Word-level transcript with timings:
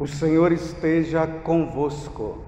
O 0.00 0.06
Senhor 0.06 0.50
esteja 0.50 1.26
convosco. 1.26 2.38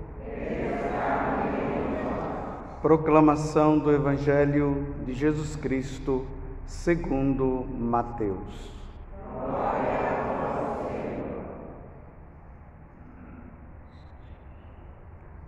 Proclamação 2.80 3.78
do 3.78 3.92
Evangelho 3.92 4.86
de 5.04 5.12
Jesus 5.12 5.54
Cristo, 5.54 6.24
segundo 6.64 7.66
Mateus. 7.78 8.72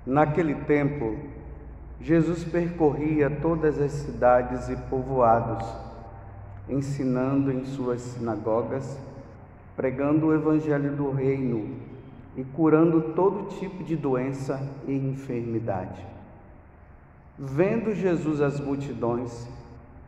Naquele 0.05 0.57
tempo, 0.57 1.16
Jesus 2.02 2.45
percorria 2.45 3.30
todas 3.30 3.80
as 3.80 3.93
cidades 3.93 4.68
e 4.68 4.77
povoados, 4.91 5.66
ensinando 6.68 7.50
em 7.50 7.64
suas 7.64 8.02
sinagogas, 8.02 8.98
pregando 9.75 10.27
o 10.27 10.34
evangelho 10.34 10.95
do 10.95 11.11
reino 11.11 11.84
e 12.37 12.43
curando 12.43 13.13
todo 13.14 13.49
tipo 13.58 13.85
de 13.85 13.96
doença 13.96 14.61
e 14.86 14.93
enfermidade. 14.93 16.04
Vendo 17.39 17.95
Jesus 17.95 18.41
as 18.41 18.61
multidões, 18.61 19.49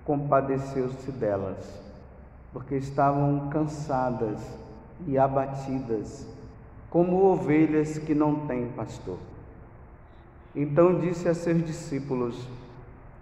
compadeceu-se 0.05 1.11
delas, 1.13 1.81
porque 2.53 2.77
estavam 2.77 3.49
cansadas 3.49 4.41
e 5.07 5.19
abatidas, 5.19 6.27
como 6.91 7.25
ovelhas 7.25 7.99
que 7.99 8.15
não 8.15 8.47
têm 8.47 8.69
pastor. 8.69 9.19
Então 10.55 10.99
disse 10.99 11.29
a 11.29 11.35
seus 11.35 11.65
discípulos: 11.65 12.49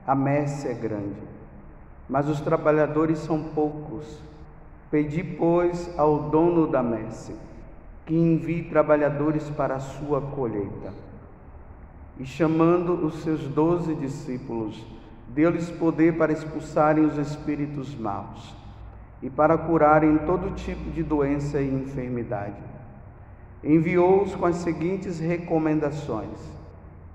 A 0.06 0.14
messe 0.14 0.68
é 0.68 0.74
grande, 0.74 1.22
mas 2.08 2.28
os 2.28 2.40
trabalhadores 2.40 3.18
são 3.18 3.42
poucos. 3.42 4.22
Pedi, 4.90 5.24
pois, 5.24 5.98
ao 5.98 6.30
dono 6.30 6.66
da 6.68 6.82
messe 6.82 7.34
que 8.06 8.14
envie 8.14 8.64
trabalhadores 8.64 9.48
para 9.50 9.76
a 9.76 9.80
sua 9.80 10.20
colheita. 10.20 10.92
E 12.18 12.24
chamando 12.24 13.06
os 13.06 13.22
seus 13.22 13.48
doze 13.48 13.94
discípulos, 13.94 14.84
deu-lhes 15.28 15.70
poder 15.70 16.16
para 16.16 16.32
expulsarem 16.32 17.04
os 17.04 17.18
espíritos 17.18 17.94
maus 17.94 18.54
e 19.22 19.28
para 19.28 19.56
curarem 19.56 20.18
todo 20.18 20.54
tipo 20.54 20.90
de 20.90 21.02
doença 21.02 21.60
e 21.60 21.74
enfermidade. 21.74 22.62
Enviou-os 23.62 24.34
com 24.34 24.46
as 24.46 24.56
seguintes 24.56 25.18
recomendações 25.18 26.54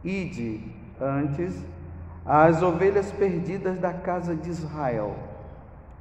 Ide 0.03 0.61
antes 0.99 1.61
às 2.25 2.61
ovelhas 2.61 3.11
perdidas 3.11 3.77
da 3.79 3.91
casa 3.91 4.33
de 4.33 4.49
Israel, 4.49 5.15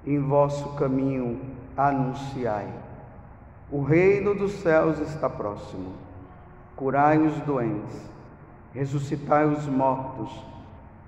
em 0.07 0.21
vosso 0.21 0.75
caminho 0.77 1.41
anunciai. 1.77 2.69
O 3.71 3.83
reino 3.83 4.35
dos 4.35 4.53
céus 4.63 4.99
está 4.99 5.29
próximo. 5.29 5.93
Curai 6.75 7.19
os 7.19 7.35
doentes, 7.41 8.01
ressuscitai 8.73 9.47
os 9.47 9.67
mortos, 9.67 10.31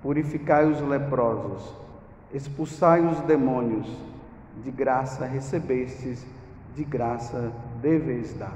purificai 0.02 0.66
os 0.66 0.80
leprosos, 0.80 1.74
expulsai 2.32 3.00
os 3.00 3.20
demônios. 3.20 3.88
De 4.62 4.70
graça 4.70 5.24
recebestes, 5.24 6.26
de 6.74 6.84
graça 6.84 7.50
deveis 7.80 8.34
dar. 8.34 8.52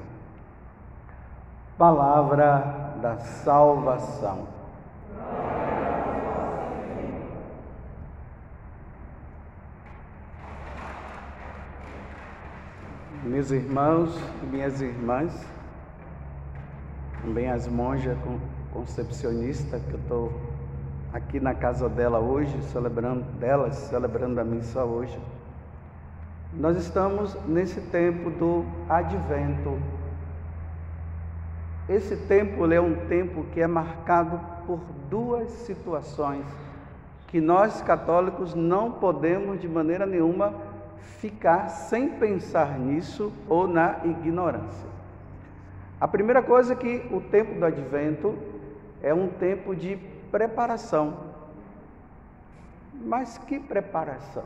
Palavra 1.78 2.96
da 3.00 3.16
salvação. 3.16 4.46
Meus 13.24 13.50
irmãos 13.50 14.16
e 14.42 14.46
minhas 14.46 14.80
irmãs, 14.80 15.46
também 17.22 17.50
as 17.50 17.66
monjas 17.66 18.16
concepcionistas, 18.72 19.82
que 19.82 19.94
eu 19.94 19.98
estou 19.98 20.40
aqui 21.12 21.40
na 21.40 21.54
casa 21.54 21.88
dela 21.88 22.18
hoje, 22.18 22.56
celebrando 22.70 23.22
delas, 23.38 23.74
celebrando 23.74 24.40
a 24.40 24.44
missa 24.44 24.84
hoje. 24.84 25.18
Nós 26.52 26.76
estamos 26.76 27.34
nesse 27.46 27.80
tempo 27.80 28.30
do 28.30 28.64
advento 28.88 29.78
esse 31.88 32.16
tempo 32.16 32.70
é 32.72 32.80
um 32.80 32.94
tempo 33.08 33.44
que 33.52 33.60
é 33.60 33.66
marcado 33.66 34.40
por 34.66 34.80
duas 35.10 35.50
situações 35.50 36.46
que 37.28 37.40
nós 37.40 37.82
católicos 37.82 38.54
não 38.54 38.92
podemos 38.92 39.60
de 39.60 39.68
maneira 39.68 40.06
nenhuma 40.06 40.54
ficar 41.20 41.68
sem 41.68 42.08
pensar 42.10 42.78
nisso 42.78 43.32
ou 43.48 43.66
na 43.66 44.00
ignorância. 44.04 44.88
A 46.00 46.08
primeira 46.08 46.42
coisa 46.42 46.72
é 46.72 46.76
que 46.76 47.06
o 47.10 47.20
tempo 47.20 47.58
do 47.58 47.64
advento 47.64 48.36
é 49.02 49.14
um 49.14 49.28
tempo 49.28 49.74
de 49.74 49.96
preparação. 50.30 51.34
Mas 52.92 53.38
que 53.38 53.58
preparação? 53.58 54.44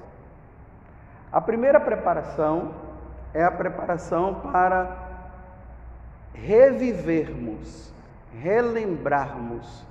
A 1.31 1.41
primeira 1.41 1.78
preparação 1.78 2.72
é 3.34 3.44
a 3.44 3.50
preparação 3.50 4.41
para 4.53 5.09
revivermos, 6.32 7.92
relembrarmos 8.41 9.84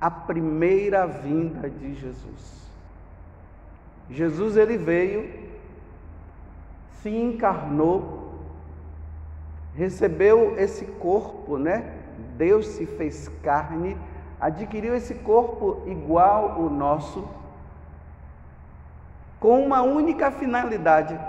a 0.00 0.10
primeira 0.10 1.06
vinda 1.06 1.68
de 1.68 1.94
Jesus. 1.94 2.70
Jesus 4.10 4.56
ele 4.56 4.76
veio, 4.76 5.43
se 7.04 7.10
encarnou, 7.14 8.32
recebeu 9.74 10.58
esse 10.58 10.86
corpo, 10.86 11.58
né? 11.58 11.92
Deus 12.38 12.66
se 12.66 12.86
fez 12.86 13.28
carne, 13.42 13.94
adquiriu 14.40 14.96
esse 14.96 15.14
corpo 15.16 15.82
igual 15.84 16.52
ao 16.52 16.70
nosso, 16.70 17.28
com 19.38 19.62
uma 19.62 19.82
única 19.82 20.30
finalidade: 20.30 21.20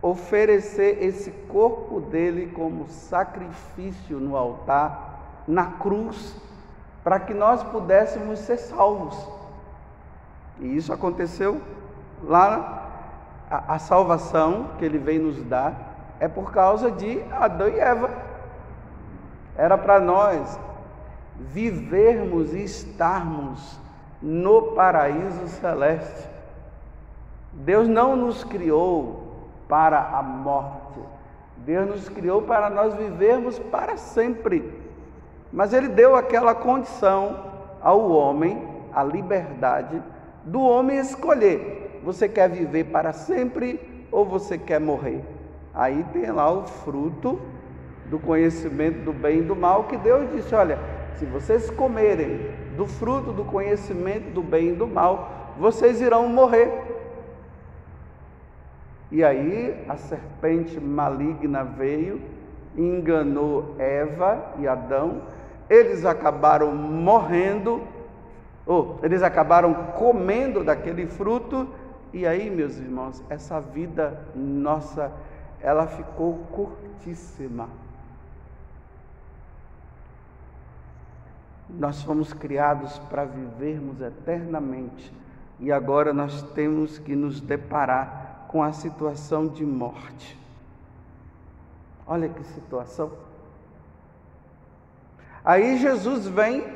oferecer 0.00 1.02
esse 1.02 1.32
corpo 1.48 2.00
dele 2.00 2.52
como 2.54 2.86
sacrifício 2.86 4.20
no 4.20 4.36
altar, 4.36 5.42
na 5.48 5.66
cruz, 5.66 6.36
para 7.02 7.18
que 7.18 7.34
nós 7.34 7.60
pudéssemos 7.64 8.38
ser 8.38 8.58
salvos. 8.58 9.18
E 10.60 10.76
isso 10.76 10.92
aconteceu 10.92 11.60
lá. 12.22 12.79
A, 13.50 13.74
a 13.74 13.78
salvação 13.78 14.70
que 14.78 14.84
ele 14.84 14.98
veio 14.98 15.24
nos 15.24 15.42
dar 15.42 15.74
é 16.20 16.28
por 16.28 16.52
causa 16.52 16.90
de 16.90 17.22
Adão 17.32 17.68
e 17.68 17.78
Eva. 17.78 18.10
Era 19.56 19.76
para 19.76 19.98
nós 19.98 20.58
vivermos 21.36 22.54
e 22.54 22.62
estarmos 22.62 23.80
no 24.22 24.72
paraíso 24.72 25.48
celeste. 25.48 26.28
Deus 27.52 27.88
não 27.88 28.14
nos 28.14 28.44
criou 28.44 29.48
para 29.68 29.98
a 29.98 30.22
morte. 30.22 31.00
Deus 31.58 31.88
nos 31.88 32.08
criou 32.08 32.42
para 32.42 32.70
nós 32.70 32.94
vivermos 32.94 33.58
para 33.58 33.96
sempre. 33.96 34.78
Mas 35.52 35.72
Ele 35.72 35.88
deu 35.88 36.14
aquela 36.14 36.54
condição 36.54 37.50
ao 37.82 38.10
homem, 38.10 38.68
a 38.92 39.02
liberdade 39.02 40.02
do 40.44 40.60
homem 40.60 40.98
escolher: 40.98 41.79
você 42.02 42.28
quer 42.28 42.48
viver 42.48 42.84
para 42.84 43.12
sempre 43.12 43.80
ou 44.10 44.24
você 44.24 44.56
quer 44.58 44.80
morrer? 44.80 45.22
Aí 45.74 46.04
tem 46.12 46.30
lá 46.30 46.50
o 46.50 46.66
fruto 46.66 47.40
do 48.06 48.18
conhecimento 48.18 49.04
do 49.04 49.12
bem 49.12 49.38
e 49.38 49.42
do 49.42 49.54
mal, 49.54 49.84
que 49.84 49.96
Deus 49.96 50.30
disse: 50.32 50.54
olha, 50.54 50.78
se 51.14 51.24
vocês 51.24 51.70
comerem 51.70 52.50
do 52.76 52.86
fruto 52.86 53.32
do 53.32 53.44
conhecimento 53.44 54.32
do 54.32 54.42
bem 54.42 54.70
e 54.70 54.72
do 54.72 54.86
mal, 54.86 55.54
vocês 55.58 56.00
irão 56.00 56.28
morrer. 56.28 56.72
E 59.12 59.24
aí 59.24 59.84
a 59.88 59.96
serpente 59.96 60.80
maligna 60.80 61.64
veio, 61.64 62.20
enganou 62.76 63.74
Eva 63.78 64.54
e 64.58 64.66
Adão, 64.66 65.22
eles 65.68 66.04
acabaram 66.04 66.74
morrendo, 66.74 67.82
ou 68.64 68.98
eles 69.02 69.22
acabaram 69.22 69.74
comendo 69.96 70.62
daquele 70.62 71.06
fruto, 71.06 71.68
e 72.12 72.26
aí, 72.26 72.50
meus 72.50 72.76
irmãos, 72.76 73.22
essa 73.28 73.60
vida 73.60 74.26
nossa, 74.34 75.12
ela 75.60 75.86
ficou 75.86 76.38
curtíssima. 76.50 77.68
Nós 81.68 82.02
fomos 82.02 82.32
criados 82.32 82.98
para 82.98 83.24
vivermos 83.24 84.00
eternamente 84.00 85.12
e 85.60 85.70
agora 85.70 86.12
nós 86.12 86.42
temos 86.54 86.98
que 86.98 87.14
nos 87.14 87.40
deparar 87.40 88.46
com 88.48 88.62
a 88.62 88.72
situação 88.72 89.46
de 89.46 89.64
morte. 89.64 90.36
Olha 92.06 92.28
que 92.28 92.42
situação. 92.42 93.12
Aí 95.44 95.78
Jesus 95.78 96.26
vem 96.26 96.66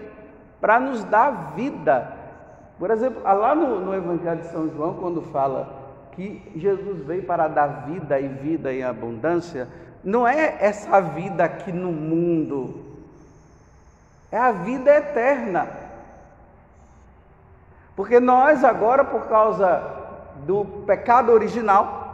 para 0.60 0.78
nos 0.78 1.02
dar 1.04 1.54
vida. 1.54 2.13
Por 2.78 2.90
exemplo, 2.90 3.22
lá 3.22 3.54
no, 3.54 3.80
no, 3.80 3.94
Evangelho 3.94 4.40
de 4.40 4.48
São 4.48 4.68
João, 4.68 4.94
quando 4.94 5.22
fala 5.22 5.82
que 6.12 6.52
Jesus 6.56 7.04
veio 7.04 7.22
para 7.24 7.48
dar 7.48 7.86
vida 7.86 8.18
e 8.18 8.28
vida 8.28 8.72
em 8.72 8.82
abundância, 8.82 9.68
não 10.02 10.26
é 10.26 10.56
essa 10.60 11.00
vida 11.00 11.44
aqui 11.44 11.72
no 11.72 11.92
mundo, 11.92 12.82
é 14.30 14.38
a 14.38 14.52
vida 14.52 14.92
eterna. 14.92 15.68
Porque 17.96 18.18
nós 18.18 18.64
agora, 18.64 19.04
por 19.04 19.28
causa 19.28 19.82
do 20.44 20.64
pecado 20.84 21.30
original, 21.30 22.04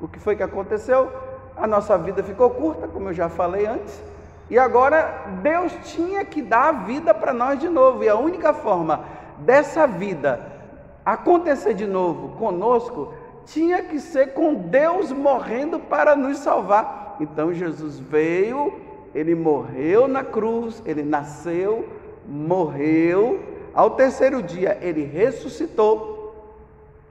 o 0.00 0.06
que 0.06 0.20
foi 0.20 0.36
que 0.36 0.42
aconteceu? 0.42 1.10
A 1.56 1.66
nossa 1.66 1.98
vida 1.98 2.22
ficou 2.22 2.50
curta, 2.50 2.86
como 2.86 3.08
eu 3.08 3.14
já 3.14 3.28
falei 3.28 3.66
antes, 3.66 4.00
e 4.48 4.56
agora 4.56 5.24
Deus 5.42 5.72
tinha 5.82 6.24
que 6.24 6.40
dar 6.40 6.68
a 6.68 6.72
vida 6.72 7.12
para 7.12 7.32
nós 7.32 7.58
de 7.58 7.68
novo, 7.68 8.04
e 8.04 8.08
a 8.08 8.14
única 8.14 8.52
forma 8.52 9.04
dessa 9.38 9.86
vida 9.86 10.56
acontecer 11.04 11.74
de 11.74 11.86
novo 11.86 12.36
conosco 12.36 13.14
tinha 13.44 13.82
que 13.82 14.00
ser 14.00 14.34
com 14.34 14.54
Deus 14.54 15.12
morrendo 15.12 15.78
para 15.78 16.16
nos 16.16 16.38
salvar. 16.38 17.16
Então 17.20 17.54
Jesus 17.54 17.98
veio, 17.98 18.72
ele 19.14 19.34
morreu 19.34 20.08
na 20.08 20.24
cruz, 20.24 20.82
ele 20.84 21.02
nasceu, 21.02 21.88
morreu, 22.26 23.40
ao 23.72 23.90
terceiro 23.90 24.42
dia 24.42 24.76
ele 24.82 25.04
ressuscitou, 25.04 26.34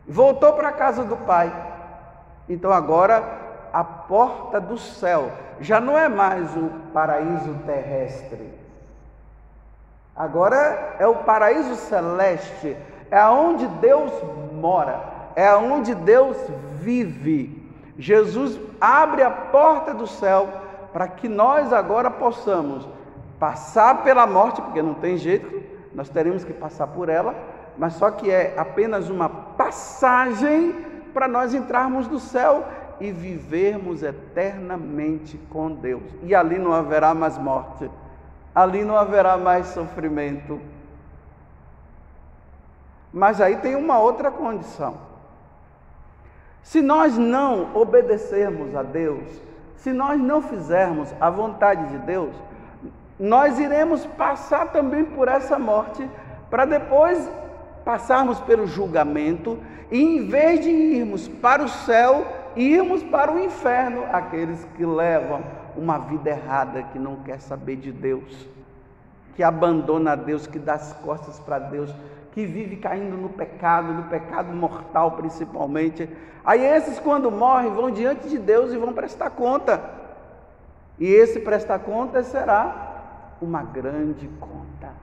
voltou 0.06 0.54
para 0.54 0.70
a 0.70 0.74
casa 0.74 1.04
do 1.06 1.16
Pai. 1.16 1.52
Então 2.50 2.72
agora 2.72 3.70
a 3.72 3.84
porta 3.84 4.60
do 4.60 4.78
céu 4.78 5.32
já 5.60 5.80
não 5.80 5.98
é 5.98 6.10
mais 6.10 6.56
o 6.56 6.70
paraíso 6.94 7.56
terrestre. 7.66 8.65
Agora 10.16 10.96
é 10.98 11.06
o 11.06 11.16
paraíso 11.16 11.76
celeste, 11.76 12.78
é 13.12 13.18
aonde 13.18 13.68
Deus 13.68 14.12
mora, 14.54 15.02
é 15.36 15.46
aonde 15.48 15.94
Deus 15.94 16.38
vive. 16.80 17.70
Jesus 17.98 18.58
abre 18.80 19.24
a 19.24 19.30
porta 19.30 19.94
do 19.94 20.08
céu 20.08 20.48
para 20.94 21.10
que 21.10 21.28
nós 21.28 21.74
agora 21.74 22.10
possamos 22.10 22.88
passar 23.38 24.04
pela 24.04 24.26
morte, 24.26 24.62
porque 24.62 24.82
não 24.82 24.94
tem 24.94 25.18
jeito, 25.18 25.62
nós 25.94 26.08
teremos 26.08 26.46
que 26.46 26.54
passar 26.54 26.88
por 26.88 27.10
ela, 27.10 27.36
mas 27.78 27.94
só 27.94 28.10
que 28.10 28.32
é 28.32 28.54
apenas 28.58 29.10
uma 29.10 29.28
passagem 29.28 30.74
para 31.14 31.28
nós 31.28 31.54
entrarmos 31.54 32.08
no 32.08 32.20
céu 32.20 32.64
e 33.02 33.12
vivermos 33.12 34.04
eternamente 34.04 35.38
com 35.50 35.72
Deus. 35.72 36.04
E 36.24 36.34
ali 36.34 36.58
não 36.58 36.74
haverá 36.74 37.14
mais 37.14 37.38
morte, 37.38 37.90
ali 38.56 38.86
não 38.86 38.96
haverá 38.96 39.36
mais 39.36 39.68
sofrimento. 39.68 40.62
Mas 43.12 43.42
aí 43.42 43.58
tem 43.58 43.76
uma 43.76 44.00
outra 44.00 44.32
condição. 44.32 44.98
Se 46.64 46.82
nós 46.82 47.18
não 47.18 47.76
obedecermos 47.76 48.74
a 48.74 48.82
Deus, 48.82 49.24
se 49.76 49.92
nós 49.92 50.20
não 50.20 50.42
fizermos 50.42 51.14
a 51.20 51.30
vontade 51.30 51.86
de 51.90 51.98
Deus, 52.00 52.34
nós 53.20 53.60
iremos 53.60 54.06
passar 54.06 54.72
também 54.72 55.04
por 55.04 55.28
essa 55.28 55.60
morte 55.60 56.10
para 56.50 56.66
depois 56.66 57.30
passarmos 57.84 58.40
pelo 58.42 58.66
julgamento 58.66 59.60
e 59.92 60.02
em 60.02 60.28
vez 60.28 60.62
de 60.62 60.70
irmos 60.70 61.28
para 61.28 61.64
o 61.64 61.70
céu, 61.70 62.26
irmos 62.56 63.04
para 63.04 63.32
o 63.32 63.40
inferno, 63.40 64.06
aqueles 64.12 64.66
que 64.76 64.86
levam 64.86 65.44
uma 65.78 65.98
vida 65.98 66.30
errada, 66.30 66.84
que 66.84 67.00
não 67.00 67.18
quer 67.18 67.40
saber 67.40 67.76
de 67.78 67.92
Deus, 67.92 68.48
que 69.36 69.44
abandona 69.44 70.16
Deus, 70.16 70.48
que 70.48 70.60
dá 70.60 70.74
as 70.74 70.94
costas 70.94 71.40
para 71.40 71.60
Deus, 71.60 71.94
que 72.32 72.46
vive 72.46 72.76
caindo 72.76 73.16
no 73.16 73.30
pecado, 73.30 73.94
no 73.94 74.04
pecado 74.04 74.52
mortal 74.54 75.12
principalmente. 75.12 76.10
Aí 76.44 76.64
esses, 76.64 77.00
quando 77.00 77.32
morrem, 77.32 77.74
vão 77.74 77.90
diante 77.90 78.28
de 78.30 78.38
Deus 78.38 78.74
e 78.74 78.78
vão 78.78 78.94
prestar 78.94 79.30
conta. 79.30 79.82
E 81.00 81.06
esse 81.06 81.40
prestar 81.40 81.80
conta 81.80 82.24
será 82.24 83.36
uma 83.42 83.64
grande 83.64 84.28
conta. 84.40 84.94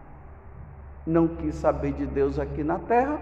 Não 1.07 1.27
quis 1.29 1.55
saber 1.57 1.93
de 1.93 2.07
Deus 2.07 2.39
aqui 2.39 2.63
na 2.63 2.79
terra, 2.79 3.19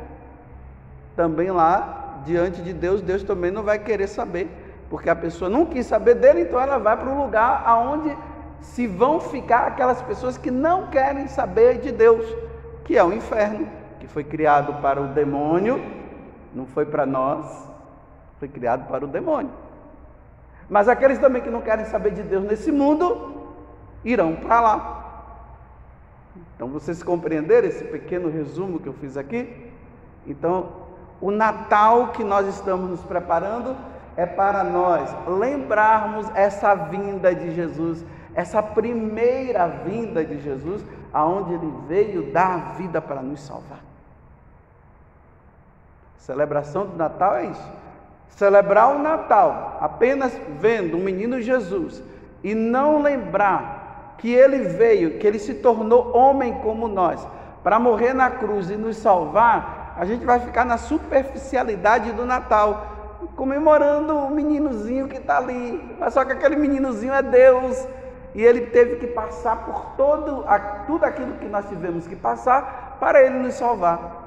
também 1.16 1.50
lá 1.50 2.22
diante 2.24 2.62
de 2.62 2.72
Deus, 2.72 3.00
Deus 3.00 3.22
também 3.22 3.50
não 3.50 3.62
vai 3.62 3.78
querer 3.78 4.06
saber, 4.06 4.48
porque 4.90 5.08
a 5.08 5.14
pessoa 5.14 5.48
não 5.48 5.64
quis 5.64 5.86
saber 5.86 6.16
dele, 6.16 6.42
então 6.42 6.60
ela 6.60 6.76
vai 6.76 6.96
para 6.96 7.08
o 7.08 7.22
lugar 7.22 7.62
aonde 7.64 8.14
se 8.60 8.88
vão 8.88 9.20
ficar 9.20 9.68
aquelas 9.68 10.02
pessoas 10.02 10.36
que 10.36 10.50
não 10.50 10.88
querem 10.88 11.28
saber 11.28 11.78
de 11.78 11.92
Deus, 11.92 12.26
que 12.84 12.98
é 12.98 13.04
o 13.04 13.12
inferno, 13.12 13.68
que 14.00 14.08
foi 14.08 14.24
criado 14.24 14.82
para 14.82 15.00
o 15.00 15.06
demônio, 15.06 15.80
não 16.52 16.66
foi 16.66 16.84
para 16.84 17.06
nós, 17.06 17.46
foi 18.40 18.48
criado 18.48 18.88
para 18.88 19.04
o 19.04 19.08
demônio. 19.08 19.52
Mas 20.68 20.88
aqueles 20.88 21.18
também 21.18 21.40
que 21.40 21.50
não 21.50 21.60
querem 21.60 21.84
saber 21.84 22.10
de 22.10 22.22
Deus 22.24 22.42
nesse 22.42 22.72
mundo, 22.72 23.32
irão 24.04 24.34
para 24.34 24.60
lá. 24.60 24.96
Então 26.56 26.66
vocês 26.66 27.00
compreenderam 27.00 27.68
esse 27.68 27.84
pequeno 27.84 28.28
resumo 28.28 28.80
que 28.80 28.88
eu 28.88 28.92
fiz 28.94 29.16
aqui? 29.16 29.70
Então, 30.26 30.68
o 31.20 31.30
Natal 31.30 32.08
que 32.08 32.24
nós 32.24 32.48
estamos 32.48 32.90
nos 32.90 33.00
preparando 33.02 33.76
é 34.20 34.26
para 34.26 34.62
nós 34.62 35.10
lembrarmos 35.26 36.30
essa 36.34 36.74
vinda 36.74 37.34
de 37.34 37.54
Jesus, 37.54 38.04
essa 38.34 38.62
primeira 38.62 39.66
vinda 39.66 40.22
de 40.22 40.38
Jesus, 40.42 40.84
aonde 41.10 41.54
ele 41.54 41.72
veio 41.88 42.30
dar 42.30 42.52
a 42.52 42.58
vida 42.74 43.00
para 43.00 43.22
nos 43.22 43.40
salvar. 43.40 43.80
celebração 46.18 46.86
do 46.86 46.98
Natal 46.98 47.36
é 47.36 47.46
isso. 47.46 47.72
Celebrar 48.28 48.94
o 48.94 48.98
Natal 48.98 49.78
apenas 49.80 50.38
vendo 50.60 50.98
o 50.98 51.00
menino 51.00 51.40
Jesus 51.40 52.02
e 52.44 52.54
não 52.54 53.00
lembrar 53.00 54.16
que 54.18 54.30
ele 54.30 54.64
veio, 54.64 55.18
que 55.18 55.26
ele 55.26 55.38
se 55.38 55.54
tornou 55.54 56.14
homem 56.14 56.52
como 56.60 56.86
nós, 56.86 57.26
para 57.64 57.78
morrer 57.78 58.12
na 58.12 58.28
cruz 58.28 58.68
e 58.68 58.76
nos 58.76 58.98
salvar, 58.98 59.94
a 59.96 60.04
gente 60.04 60.26
vai 60.26 60.40
ficar 60.40 60.66
na 60.66 60.76
superficialidade 60.76 62.12
do 62.12 62.26
Natal, 62.26 62.99
comemorando 63.28 64.16
o 64.16 64.30
meninozinho 64.30 65.08
que 65.08 65.16
está 65.16 65.38
ali, 65.38 65.96
mas 65.98 66.14
só 66.14 66.24
que 66.24 66.32
aquele 66.32 66.56
meninozinho 66.56 67.12
é 67.12 67.22
Deus, 67.22 67.86
e 68.34 68.42
ele 68.42 68.66
teve 68.66 68.96
que 68.96 69.06
passar 69.08 69.64
por 69.64 69.96
todo, 69.96 70.44
tudo 70.86 71.04
aquilo 71.04 71.32
que 71.34 71.46
nós 71.46 71.68
tivemos 71.68 72.06
que 72.06 72.16
passar 72.16 72.96
para 73.00 73.22
ele 73.22 73.38
nos 73.38 73.54
salvar. 73.54 74.18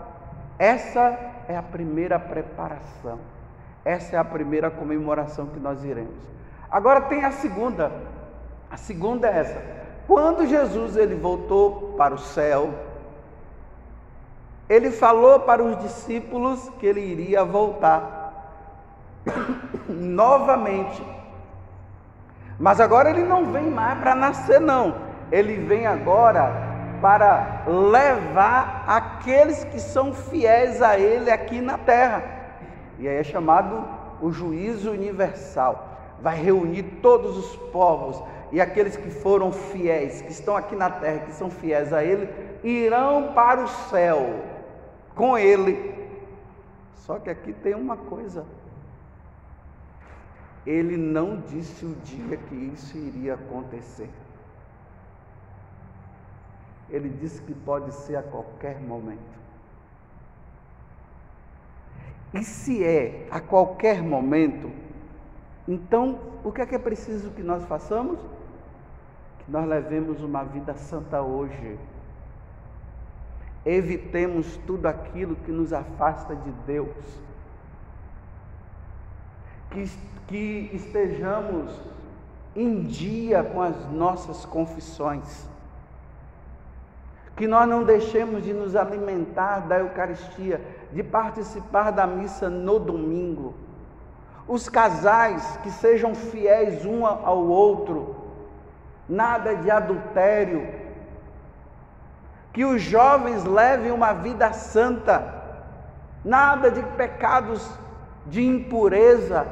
Essa 0.60 1.18
é 1.48 1.56
a 1.56 1.62
primeira 1.62 2.20
preparação, 2.20 3.20
essa 3.86 4.16
é 4.16 4.20
a 4.20 4.24
primeira 4.24 4.70
comemoração 4.70 5.48
que 5.48 5.60
nós 5.60 5.84
iremos. 5.84 6.16
Agora 6.70 7.02
tem 7.02 7.24
a 7.24 7.32
segunda, 7.32 7.92
a 8.70 8.78
segunda 8.78 9.28
é 9.28 9.40
essa. 9.40 9.62
Quando 10.08 10.46
Jesus 10.46 10.98
ele 10.98 11.16
voltou 11.16 11.94
para 11.98 12.14
o 12.14 12.18
céu, 12.18 12.74
ele 14.68 14.92
falou 14.92 15.40
para 15.42 15.64
os 15.64 15.78
discípulos 15.80 16.70
que 16.80 16.86
ele 16.86 17.02
iria 17.02 17.44
voltar 17.44 18.23
novamente. 19.88 21.04
Mas 22.60 22.80
agora 22.80 23.10
ele 23.10 23.24
não 23.24 23.52
vem 23.52 23.70
mais 23.70 24.00
para 24.00 24.16
nascer, 24.16 24.60
não. 24.60 24.96
Ele 25.32 25.58
vem 25.58 25.86
agora 25.86 26.74
para 27.02 27.64
levar 27.68 28.86
aqueles 28.88 29.64
que 29.66 29.80
são 29.80 30.14
fiéis 30.14 30.82
a 30.82 30.98
ele 30.98 31.30
aqui 31.30 31.60
na 31.60 31.78
terra. 31.78 32.24
E 33.00 33.08
aí 33.08 33.18
é 33.18 33.24
chamado 33.24 33.84
o 34.22 34.32
juízo 34.32 34.92
universal. 34.92 35.90
Vai 36.22 36.42
reunir 36.42 36.84
todos 37.02 37.38
os 37.38 37.56
povos 37.72 38.24
e 38.52 38.62
aqueles 38.62 38.96
que 38.96 39.10
foram 39.10 39.52
fiéis, 39.52 40.22
que 40.22 40.32
estão 40.32 40.56
aqui 40.56 40.76
na 40.76 40.90
terra, 40.90 41.26
que 41.26 41.34
são 41.34 41.50
fiéis 41.50 41.92
a 41.92 42.04
ele, 42.04 42.30
irão 42.64 43.34
para 43.34 43.62
o 43.62 43.68
céu 43.68 44.40
com 45.16 45.38
ele. 45.38 45.94
Só 46.96 47.20
que 47.20 47.30
aqui 47.30 47.52
tem 47.52 47.74
uma 47.74 47.98
coisa. 47.98 48.46
Ele 50.66 50.96
não 50.96 51.42
disse 51.42 51.86
o 51.86 51.96
dia 52.04 52.38
que 52.38 52.56
isso 52.56 52.98
iria 52.98 53.34
acontecer. 53.34 54.10
Ele 56.90 57.10
disse 57.10 57.42
que 57.42 57.54
pode 57.54 57.92
ser 57.94 58.16
a 58.16 58.24
qualquer 58.24 58.80
momento. 58.80 59.34
E 62.34 62.44
se 62.44 62.84
é 62.84 63.28
a 63.30 63.40
qualquer 63.40 64.02
momento, 64.02 64.72
então 65.68 66.20
o 66.44 66.52
que 66.52 66.62
é 66.62 66.66
que 66.66 66.76
é 66.76 66.80
preciso 66.80 67.32
que 67.32 67.44
nós 67.44 67.64
façamos? 67.66 68.20
Que 69.40 69.52
nós 69.52 69.68
levemos 69.68 70.22
uma 70.22 70.44
vida 70.44 70.74
santa 70.76 71.22
hoje 71.22 71.78
evitemos 73.66 74.58
tudo 74.68 74.88
aquilo 74.88 75.36
que 75.38 75.52
nos 75.52 75.72
afasta 75.72 76.36
de 76.36 76.52
Deus, 76.66 76.90
que, 79.74 79.90
que 80.28 80.70
estejamos 80.74 81.74
em 82.56 82.84
dia 82.84 83.44
com 83.44 83.62
as 83.62 83.76
nossas 83.92 84.46
confissões, 84.46 85.48
que 87.36 87.48
nós 87.48 87.68
não 87.68 87.84
deixemos 87.84 88.44
de 88.44 88.54
nos 88.54 88.76
alimentar 88.76 89.62
da 89.62 89.80
Eucaristia, 89.80 90.62
de 90.92 91.02
participar 91.02 91.92
da 91.92 92.06
missa 92.06 92.50
no 92.50 92.78
domingo. 92.80 93.56
os 94.46 94.68
casais 94.68 95.58
que 95.64 95.72
sejam 95.72 96.14
fiéis 96.14 96.86
um 96.86 97.06
ao 97.06 97.40
outro, 97.40 98.16
nada 99.08 99.56
de 99.56 99.72
adultério, 99.72 100.68
que 102.52 102.66
os 102.66 102.82
jovens 102.82 103.46
levem 103.46 103.92
uma 103.92 104.14
vida 104.14 104.52
santa, 104.54 105.42
nada 106.24 106.70
de 106.70 106.84
pecados 106.84 107.68
de 108.28 108.46
impureza, 108.46 109.48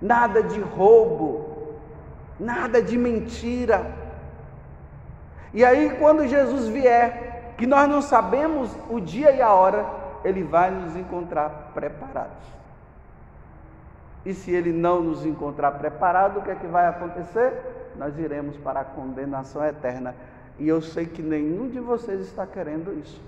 nada 0.00 0.42
de 0.42 0.60
roubo, 0.60 1.74
nada 2.38 2.80
de 2.80 2.96
mentira. 2.96 3.86
E 5.52 5.64
aí, 5.64 5.96
quando 5.98 6.26
Jesus 6.26 6.68
vier, 6.68 7.54
que 7.56 7.66
nós 7.66 7.88
não 7.88 8.00
sabemos 8.00 8.70
o 8.88 9.00
dia 9.00 9.32
e 9.32 9.42
a 9.42 9.52
hora, 9.52 9.84
ele 10.24 10.42
vai 10.42 10.70
nos 10.70 10.94
encontrar 10.94 11.72
preparados. 11.74 12.46
E 14.24 14.34
se 14.34 14.50
ele 14.50 14.72
não 14.72 15.02
nos 15.02 15.24
encontrar 15.24 15.72
preparado, 15.72 16.38
o 16.38 16.42
que 16.42 16.50
é 16.50 16.54
que 16.54 16.66
vai 16.66 16.86
acontecer? 16.86 17.52
Nós 17.96 18.18
iremos 18.18 18.56
para 18.58 18.80
a 18.80 18.84
condenação 18.84 19.64
eterna. 19.64 20.14
E 20.58 20.68
eu 20.68 20.82
sei 20.82 21.06
que 21.06 21.22
nenhum 21.22 21.68
de 21.68 21.80
vocês 21.80 22.20
está 22.20 22.46
querendo 22.46 22.92
isso. 22.92 23.20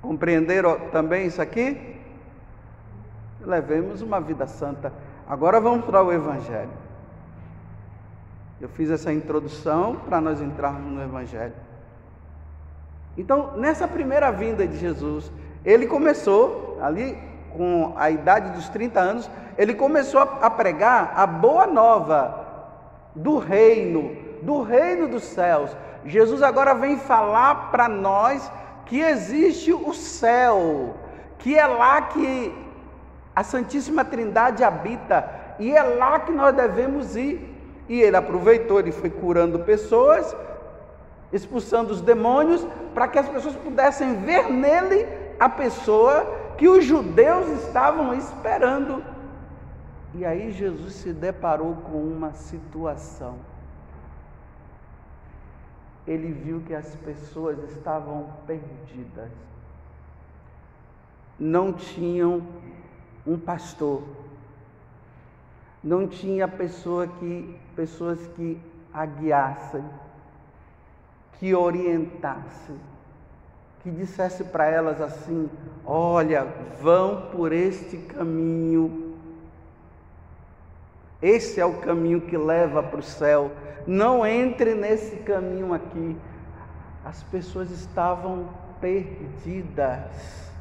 Compreenderam 0.00 0.78
também 0.90 1.26
isso 1.26 1.40
aqui? 1.40 2.00
Levemos 3.44 4.02
uma 4.02 4.20
vida 4.20 4.46
santa. 4.46 4.92
Agora 5.28 5.60
vamos 5.60 5.84
para 5.84 6.02
o 6.02 6.12
Evangelho. 6.12 6.70
Eu 8.60 8.68
fiz 8.68 8.90
essa 8.90 9.12
introdução 9.12 9.96
para 9.96 10.20
nós 10.20 10.40
entrarmos 10.40 10.92
no 10.92 11.02
Evangelho. 11.02 11.54
Então, 13.16 13.56
nessa 13.56 13.86
primeira 13.86 14.30
vinda 14.30 14.66
de 14.66 14.78
Jesus, 14.78 15.30
ele 15.64 15.86
começou 15.86 16.78
ali 16.80 17.18
com 17.56 17.92
a 17.96 18.10
idade 18.10 18.50
dos 18.50 18.68
30 18.68 19.00
anos, 19.00 19.30
ele 19.58 19.74
começou 19.74 20.20
a 20.20 20.48
pregar 20.48 21.12
a 21.14 21.26
boa 21.26 21.66
nova 21.66 22.42
do 23.14 23.38
reino, 23.38 24.16
do 24.42 24.62
reino 24.62 25.08
dos 25.08 25.24
céus. 25.24 25.76
Jesus 26.04 26.42
agora 26.42 26.74
vem 26.74 26.96
falar 26.98 27.70
para 27.70 27.88
nós 27.88 28.50
que 28.86 29.00
existe 29.00 29.72
o 29.72 29.92
céu, 29.92 30.94
que 31.38 31.58
é 31.58 31.66
lá 31.66 32.02
que 32.02 32.54
a 33.34 33.42
Santíssima 33.42 34.04
Trindade 34.04 34.62
habita 34.62 35.28
e 35.58 35.72
é 35.72 35.82
lá 35.82 36.20
que 36.20 36.32
nós 36.32 36.54
devemos 36.54 37.16
ir. 37.16 37.50
E 37.88 38.00
ele 38.00 38.16
aproveitou, 38.16 38.78
ele 38.78 38.92
foi 38.92 39.10
curando 39.10 39.60
pessoas, 39.60 40.34
expulsando 41.32 41.92
os 41.92 42.00
demônios, 42.00 42.66
para 42.94 43.08
que 43.08 43.18
as 43.18 43.28
pessoas 43.28 43.56
pudessem 43.56 44.14
ver 44.22 44.50
nele 44.50 45.06
a 45.38 45.48
pessoa 45.48 46.24
que 46.56 46.68
os 46.68 46.84
judeus 46.84 47.48
estavam 47.64 48.14
esperando. 48.14 49.02
E 50.14 50.24
aí 50.24 50.52
Jesus 50.52 50.94
se 50.94 51.12
deparou 51.12 51.74
com 51.76 51.98
uma 52.02 52.32
situação. 52.34 53.36
Ele 56.06 56.32
viu 56.32 56.60
que 56.60 56.74
as 56.74 56.94
pessoas 56.96 57.58
estavam 57.70 58.26
perdidas. 58.46 59.30
Não 61.38 61.72
tinham 61.72 62.42
um 63.26 63.38
pastor. 63.38 64.02
Não 65.82 66.06
tinha 66.06 66.46
pessoa 66.46 67.06
que, 67.06 67.58
pessoas 67.74 68.18
que 68.36 68.60
a 68.92 69.04
guiassem, 69.04 69.84
que 71.38 71.54
orientassem 71.54 72.78
que 73.82 73.90
dissesse 73.90 74.44
para 74.44 74.66
elas 74.66 75.00
assim: 75.00 75.50
olha, 75.84 76.46
vão 76.80 77.28
por 77.32 77.52
este 77.52 77.96
caminho. 77.98 79.16
Esse 81.20 81.60
é 81.60 81.64
o 81.64 81.74
caminho 81.74 82.20
que 82.20 82.36
leva 82.36 82.82
para 82.82 82.98
o 82.98 83.02
céu. 83.02 83.50
Não 83.86 84.24
entre 84.26 84.74
nesse 84.74 85.16
caminho 85.16 85.72
aqui. 85.72 86.16
As 87.04 87.22
pessoas 87.24 87.70
estavam 87.70 88.48
perdidas. 88.80 90.51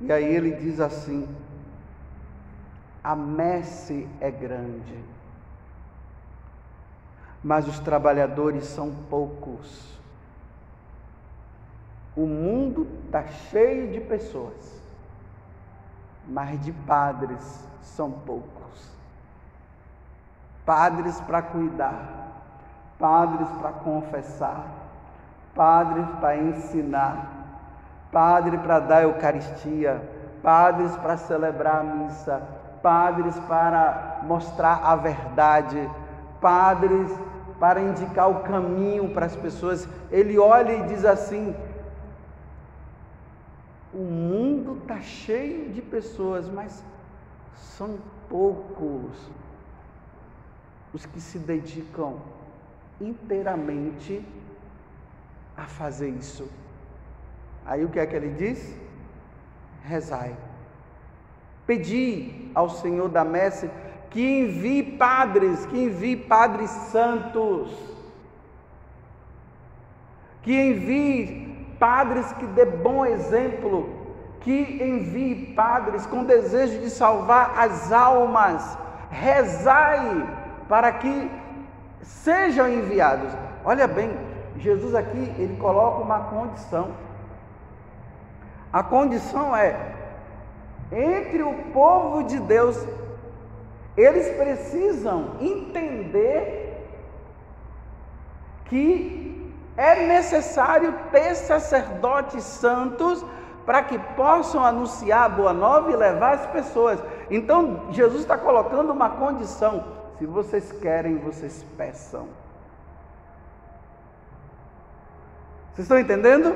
E 0.00 0.12
aí 0.12 0.24
ele 0.24 0.52
diz 0.52 0.80
assim: 0.80 1.28
a 3.02 3.14
messe 3.14 4.08
é 4.20 4.30
grande 4.30 5.16
mas 7.46 7.68
os 7.68 7.78
trabalhadores 7.78 8.64
são 8.64 8.90
poucos. 9.08 9.96
O 12.16 12.26
mundo 12.26 12.88
está 13.04 13.24
cheio 13.24 13.92
de 13.92 14.00
pessoas, 14.00 14.82
mas 16.26 16.60
de 16.64 16.72
padres 16.72 17.64
são 17.82 18.10
poucos. 18.10 18.90
Padres 20.64 21.20
para 21.20 21.40
cuidar, 21.40 22.42
padres 22.98 23.48
para 23.60 23.74
confessar, 23.74 24.66
padres 25.54 26.08
para 26.20 26.38
ensinar, 26.38 27.35
padre 28.16 28.56
para 28.56 28.78
dar 28.78 29.02
Eucaristia, 29.02 30.02
padres 30.42 30.96
para 30.96 31.18
celebrar 31.18 31.80
a 31.80 31.84
missa, 31.84 32.40
padres 32.82 33.38
para 33.40 34.20
mostrar 34.22 34.80
a 34.82 34.96
verdade, 34.96 35.86
padres 36.40 37.10
para 37.60 37.78
indicar 37.78 38.30
o 38.30 38.40
caminho 38.40 39.10
para 39.10 39.26
as 39.26 39.36
pessoas. 39.36 39.86
Ele 40.10 40.38
olha 40.38 40.72
e 40.72 40.86
diz 40.86 41.04
assim: 41.04 41.54
o 43.92 43.98
mundo 43.98 44.78
está 44.80 44.98
cheio 45.02 45.70
de 45.74 45.82
pessoas, 45.82 46.48
mas 46.48 46.82
são 47.54 47.98
poucos 48.30 49.30
os 50.94 51.04
que 51.04 51.20
se 51.20 51.38
dedicam 51.38 52.14
inteiramente 52.98 54.26
a 55.54 55.66
fazer 55.66 56.08
isso. 56.08 56.48
Aí 57.66 57.84
o 57.84 57.88
que 57.88 57.98
é 57.98 58.06
que 58.06 58.14
ele 58.14 58.30
diz? 58.30 58.76
Rezai. 59.84 60.34
Pedi 61.66 62.50
ao 62.54 62.68
Senhor 62.70 63.08
da 63.08 63.24
messe 63.24 63.68
que 64.10 64.40
envie 64.40 64.82
padres, 64.82 65.66
que 65.66 65.84
envie 65.84 66.16
padres 66.16 66.70
santos, 66.70 67.70
que 70.42 70.54
envie 70.54 71.74
padres 71.78 72.32
que 72.34 72.46
dê 72.46 72.64
bom 72.64 73.04
exemplo, 73.04 73.90
que 74.40 74.78
envie 74.80 75.52
padres 75.54 76.06
com 76.06 76.24
desejo 76.24 76.78
de 76.80 76.88
salvar 76.88 77.58
as 77.58 77.92
almas, 77.92 78.78
rezai 79.10 80.26
para 80.68 80.92
que 80.92 81.30
sejam 82.00 82.68
enviados. 82.68 83.32
Olha 83.64 83.88
bem, 83.88 84.16
Jesus 84.56 84.94
aqui 84.94 85.34
ele 85.36 85.56
coloca 85.58 86.02
uma 86.02 86.20
condição. 86.20 86.90
A 88.72 88.82
condição 88.82 89.56
é 89.56 89.94
entre 90.92 91.42
o 91.42 91.54
povo 91.72 92.24
de 92.24 92.38
Deus 92.38 92.76
eles 93.96 94.28
precisam 94.36 95.32
entender 95.40 96.86
que 98.66 99.54
é 99.76 100.06
necessário 100.06 100.92
ter 101.10 101.34
sacerdotes 101.34 102.44
santos 102.44 103.24
para 103.64 103.82
que 103.82 103.98
possam 104.14 104.64
anunciar 104.64 105.24
a 105.24 105.28
boa 105.28 105.52
nova 105.52 105.90
e 105.90 105.96
levar 105.96 106.34
as 106.34 106.46
pessoas. 106.46 107.00
Então, 107.30 107.90
Jesus 107.90 108.20
está 108.20 108.36
colocando 108.36 108.92
uma 108.92 109.10
condição: 109.10 109.84
se 110.18 110.26
vocês 110.26 110.70
querem, 110.72 111.16
vocês 111.18 111.64
peçam. 111.76 112.28
Vocês 115.72 115.84
estão 115.84 115.98
entendendo? 115.98 116.54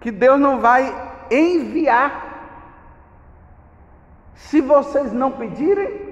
Que 0.00 0.10
Deus 0.10 0.38
não 0.38 0.60
vai 0.60 0.94
enviar 1.30 2.28
se 4.34 4.60
vocês 4.60 5.12
não 5.12 5.32
pedirem, 5.32 6.08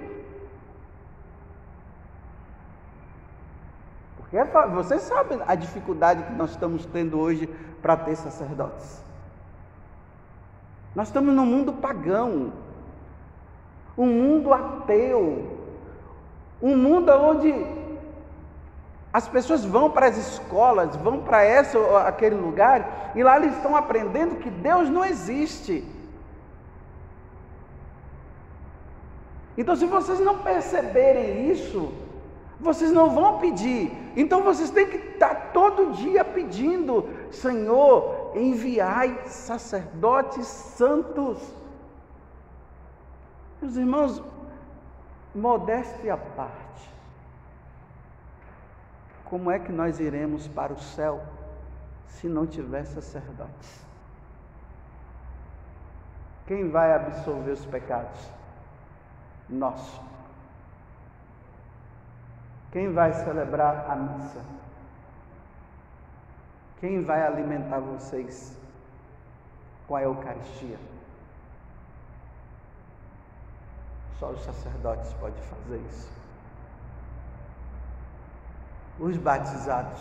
porque 4.17 4.37
é 4.37 4.45
vocês 4.69 5.03
sabem 5.03 5.41
a 5.47 5.55
dificuldade 5.55 6.25
que 6.25 6.33
nós 6.33 6.51
estamos 6.51 6.85
tendo 6.87 7.19
hoje 7.19 7.47
para 7.81 7.97
ter 7.97 8.17
sacerdotes. 8.17 9.03
Nós 10.95 11.09
estamos 11.09 11.33
num 11.33 11.47
mundo 11.47 11.73
pagão, 11.75 12.53
um 13.97 14.07
mundo 14.07 14.53
ateu, 14.53 15.59
um 16.61 16.77
mundo 16.77 17.13
onde 17.13 17.53
as 19.19 19.27
pessoas 19.35 19.63
vão 19.65 19.87
para 19.91 20.07
as 20.11 20.17
escolas, 20.27 20.95
vão 21.07 21.17
para 21.27 21.41
esse 21.57 21.75
ou 21.75 21.97
aquele 21.97 22.39
lugar, 22.47 23.13
e 23.15 23.23
lá 23.27 23.33
eles 23.39 23.55
estão 23.57 23.75
aprendendo 23.75 24.41
que 24.43 24.51
Deus 24.51 24.91
não 24.97 25.05
existe. 25.13 25.75
Então, 29.57 29.75
se 29.75 29.87
vocês 29.87 30.21
não 30.21 30.37
perceberem 30.51 31.51
isso, 31.51 31.81
Vocês 32.59 32.91
não 32.91 33.11
vão 33.11 33.39
pedir. 33.39 33.93
Então 34.17 34.43
vocês 34.43 34.71
têm 34.71 34.87
que 34.87 34.97
estar 34.97 35.53
todo 35.53 35.93
dia 35.93 36.25
pedindo: 36.25 37.07
Senhor, 37.31 38.33
enviai 38.35 39.21
sacerdotes 39.27 40.47
santos. 40.47 41.39
Meus 43.61 43.77
irmãos, 43.77 44.23
modéstia 45.35 46.15
à 46.15 46.17
parte. 46.17 46.66
Como 49.29 49.51
é 49.51 49.59
que 49.59 49.73
nós 49.73 49.99
iremos 49.99 50.47
para 50.49 50.73
o 50.73 50.79
céu 50.79 51.23
se 52.07 52.29
não 52.29 52.47
tiver 52.47 52.85
sacerdotes? 52.85 53.85
Quem 56.47 56.71
vai 56.71 56.95
absolver 56.95 57.51
os 57.51 57.67
pecados? 57.67 58.21
Nós. 59.49 60.01
Quem 62.71 62.93
vai 62.93 63.13
celebrar 63.13 63.91
a 63.91 63.97
missa? 63.97 64.45
Quem 66.79 67.03
vai 67.03 67.27
alimentar 67.27 67.81
vocês 67.81 68.57
com 69.89 69.97
a 69.97 70.03
Eucaristia? 70.03 70.79
Só 74.19 74.31
os 74.31 74.43
sacerdotes 74.45 75.13
podem 75.15 75.43
fazer 75.43 75.79
isso. 75.89 76.16
Os 78.99 79.17
batizados. 79.17 80.01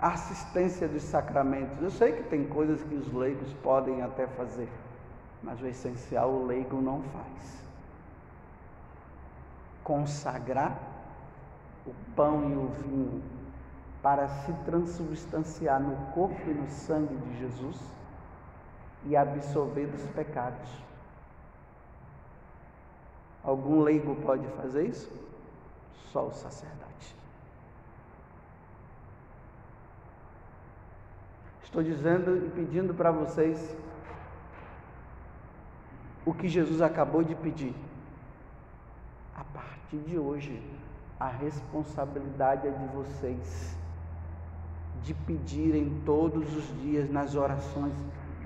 A 0.00 0.08
assistência 0.08 0.88
dos 0.88 1.02
sacramentos. 1.02 1.82
Eu 1.82 1.90
sei 1.90 2.12
que 2.12 2.22
tem 2.24 2.46
coisas 2.46 2.82
que 2.82 2.94
os 2.94 3.12
leigos 3.12 3.52
podem 3.62 4.02
até 4.02 4.26
fazer, 4.26 4.68
mas 5.42 5.60
o 5.60 5.66
essencial 5.66 6.30
o 6.30 6.46
leigo 6.46 6.80
não 6.80 7.02
faz. 7.02 7.66
Consagrar 9.84 10.78
o 11.86 11.94
pão 12.14 12.50
e 12.50 12.54
o 12.54 12.68
vinho 12.82 13.22
para 14.02 14.28
se 14.28 14.52
transubstanciar 14.64 15.80
no 15.80 15.96
corpo 16.12 16.40
e 16.46 16.54
no 16.54 16.68
sangue 16.68 17.14
de 17.16 17.38
Jesus 17.38 17.76
e 19.04 19.16
absolver 19.16 19.86
dos 19.86 20.02
pecados. 20.10 20.68
Algum 23.42 23.82
leigo 23.82 24.14
pode 24.16 24.46
fazer 24.48 24.86
isso? 24.86 25.10
Só 26.12 26.26
o 26.26 26.32
sacerdote. 26.32 27.16
Estou 31.62 31.82
dizendo 31.82 32.46
e 32.46 32.50
pedindo 32.50 32.94
para 32.94 33.10
vocês 33.10 33.76
o 36.24 36.32
que 36.32 36.48
Jesus 36.48 36.80
acabou 36.80 37.22
de 37.22 37.34
pedir. 37.34 37.74
A 39.34 39.44
partir 39.44 39.98
de 39.98 40.18
hoje, 40.18 40.62
a 41.20 41.28
responsabilidade 41.28 42.66
é 42.66 42.70
de 42.70 42.86
vocês 42.86 43.76
de 45.02 45.14
pedirem 45.14 46.02
todos 46.04 46.56
os 46.56 46.82
dias 46.82 47.08
nas 47.10 47.34
orações, 47.34 47.94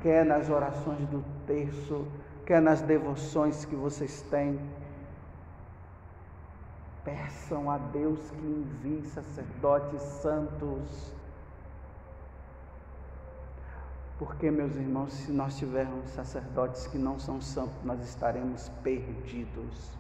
quer 0.02 0.24
nas 0.26 0.50
orações 0.50 1.06
do 1.08 1.24
terço, 1.46 2.06
quer 2.44 2.60
nas 2.60 2.82
devoções 2.82 3.64
que 3.64 3.74
vocês 3.74 4.22
têm. 4.30 4.58
Peçam 7.04 7.70
a 7.70 7.78
Deus 7.78 8.30
que 8.30 8.46
envie 8.46 9.06
sacerdotes 9.06 10.02
santos. 10.02 11.12
Porque, 14.18 14.50
meus 14.50 14.76
irmãos, 14.76 15.14
se 15.14 15.32
nós 15.32 15.56
tivermos 15.56 16.10
sacerdotes 16.10 16.86
que 16.86 16.98
não 16.98 17.18
são 17.18 17.40
santos, 17.40 17.82
nós 17.82 18.02
estaremos 18.02 18.68
perdidos. 18.82 19.98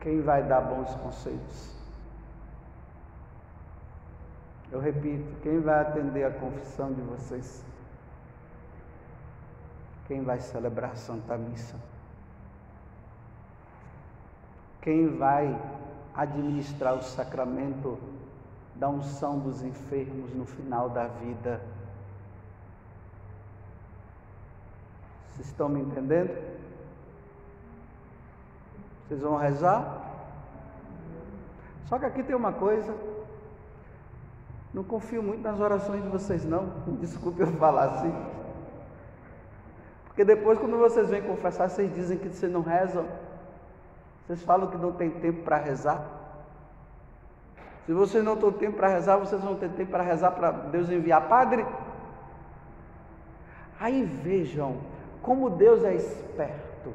Quem 0.00 0.22
vai 0.22 0.42
dar 0.42 0.62
bons 0.62 0.94
conselhos? 0.94 1.76
Eu 4.72 4.80
repito, 4.80 5.36
quem 5.42 5.60
vai 5.60 5.80
atender 5.80 6.24
a 6.24 6.30
confissão 6.30 6.92
de 6.92 7.02
vocês? 7.02 7.62
Quem 10.06 10.22
vai 10.22 10.40
celebrar 10.40 10.92
a 10.92 10.96
Santa 10.96 11.36
Missa? 11.36 11.76
Quem 14.88 15.18
vai 15.18 15.54
administrar 16.14 16.94
o 16.94 17.02
sacramento 17.02 17.98
da 18.74 18.88
unção 18.88 19.38
dos 19.38 19.62
enfermos 19.62 20.32
no 20.34 20.46
final 20.46 20.88
da 20.88 21.06
vida? 21.08 21.60
Vocês 25.28 25.48
estão 25.48 25.68
me 25.68 25.82
entendendo? 25.82 26.34
Vocês 29.06 29.20
vão 29.20 29.36
rezar? 29.36 30.10
Só 31.84 31.98
que 31.98 32.06
aqui 32.06 32.22
tem 32.22 32.34
uma 32.34 32.54
coisa 32.54 32.96
não 34.72 34.82
confio 34.82 35.22
muito 35.22 35.42
nas 35.42 35.60
orações 35.60 36.02
de 36.02 36.08
vocês, 36.08 36.46
não. 36.46 36.72
Desculpe 36.98 37.42
eu 37.42 37.48
falar 37.58 37.90
assim. 37.90 38.14
Porque 40.06 40.24
depois, 40.24 40.58
quando 40.58 40.78
vocês 40.78 41.10
vêm 41.10 41.20
confessar, 41.20 41.68
vocês 41.68 41.94
dizem 41.94 42.16
que 42.16 42.30
vocês 42.30 42.50
não 42.50 42.62
rezam. 42.62 43.04
Vocês 44.28 44.42
falam 44.42 44.68
que 44.68 44.76
não 44.76 44.92
tem 44.92 45.08
tempo 45.08 45.42
para 45.42 45.56
rezar. 45.56 46.06
Se 47.86 47.94
vocês 47.94 48.22
não 48.22 48.36
têm 48.36 48.52
tempo 48.52 48.76
para 48.76 48.88
rezar, 48.88 49.16
vocês 49.16 49.40
vão 49.40 49.56
ter 49.56 49.70
tempo 49.70 49.90
para 49.90 50.02
rezar 50.02 50.32
para 50.32 50.50
Deus 50.50 50.90
enviar 50.90 51.26
padre. 51.28 51.64
Aí 53.80 54.04
vejam 54.04 54.76
como 55.22 55.48
Deus 55.48 55.82
é 55.82 55.94
esperto. 55.94 56.92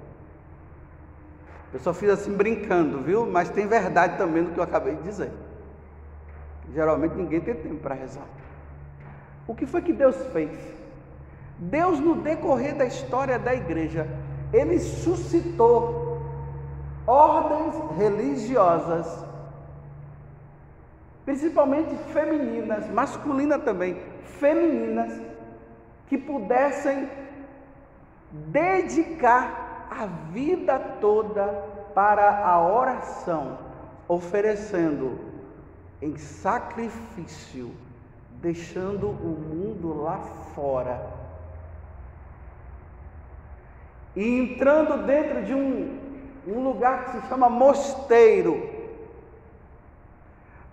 Eu 1.74 1.80
só 1.80 1.92
fiz 1.92 2.12
assim 2.12 2.38
brincando, 2.38 3.02
viu? 3.02 3.26
Mas 3.26 3.50
tem 3.50 3.66
verdade 3.66 4.16
também 4.16 4.44
no 4.44 4.52
que 4.52 4.60
eu 4.60 4.64
acabei 4.64 4.96
de 4.98 5.02
dizer. 5.02 5.32
Geralmente 6.72 7.16
ninguém 7.16 7.42
tem 7.42 7.56
tempo 7.56 7.82
para 7.82 7.96
rezar. 7.96 8.28
O 9.48 9.56
que 9.56 9.66
foi 9.66 9.82
que 9.82 9.92
Deus 9.92 10.16
fez? 10.28 10.52
Deus, 11.58 12.00
no 12.00 12.18
decorrer 12.18 12.76
da 12.76 12.86
história 12.86 13.40
da 13.40 13.56
igreja, 13.56 14.08
ele 14.54 14.78
suscitou 14.78 16.03
ordens 17.06 17.76
religiosas, 17.98 19.26
principalmente 21.26 21.96
femininas, 22.14 22.90
masculina 22.90 23.60
também, 23.60 23.98
femininas, 24.40 25.22
que 26.08 26.18
pudessem 26.18 27.10
dedicar 28.32 29.88
a 29.90 30.06
vida 30.32 30.80
toda 31.00 31.46
para 31.94 32.46
a 32.46 32.62
oração, 32.62 33.58
oferecendo 34.08 35.20
em 36.02 36.18
sacrifício, 36.18 37.72
deixando 38.42 39.10
o 39.10 39.40
mundo 39.40 40.02
lá 40.02 40.20
fora. 40.54 41.24
E 44.16 44.24
entrando 44.40 45.06
dentro 45.06 45.44
de 45.44 45.54
um, 45.54 46.03
um 46.48 46.64
lugar 46.64 47.06
que 47.06 47.12
se 47.12 47.28
chama 47.28 47.50
mosteiro, 47.50 48.70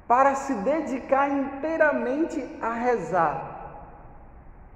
para 0.07 0.35
se 0.35 0.55
dedicar 0.55 1.31
inteiramente 1.31 2.45
a 2.61 2.73
rezar, 2.73 3.87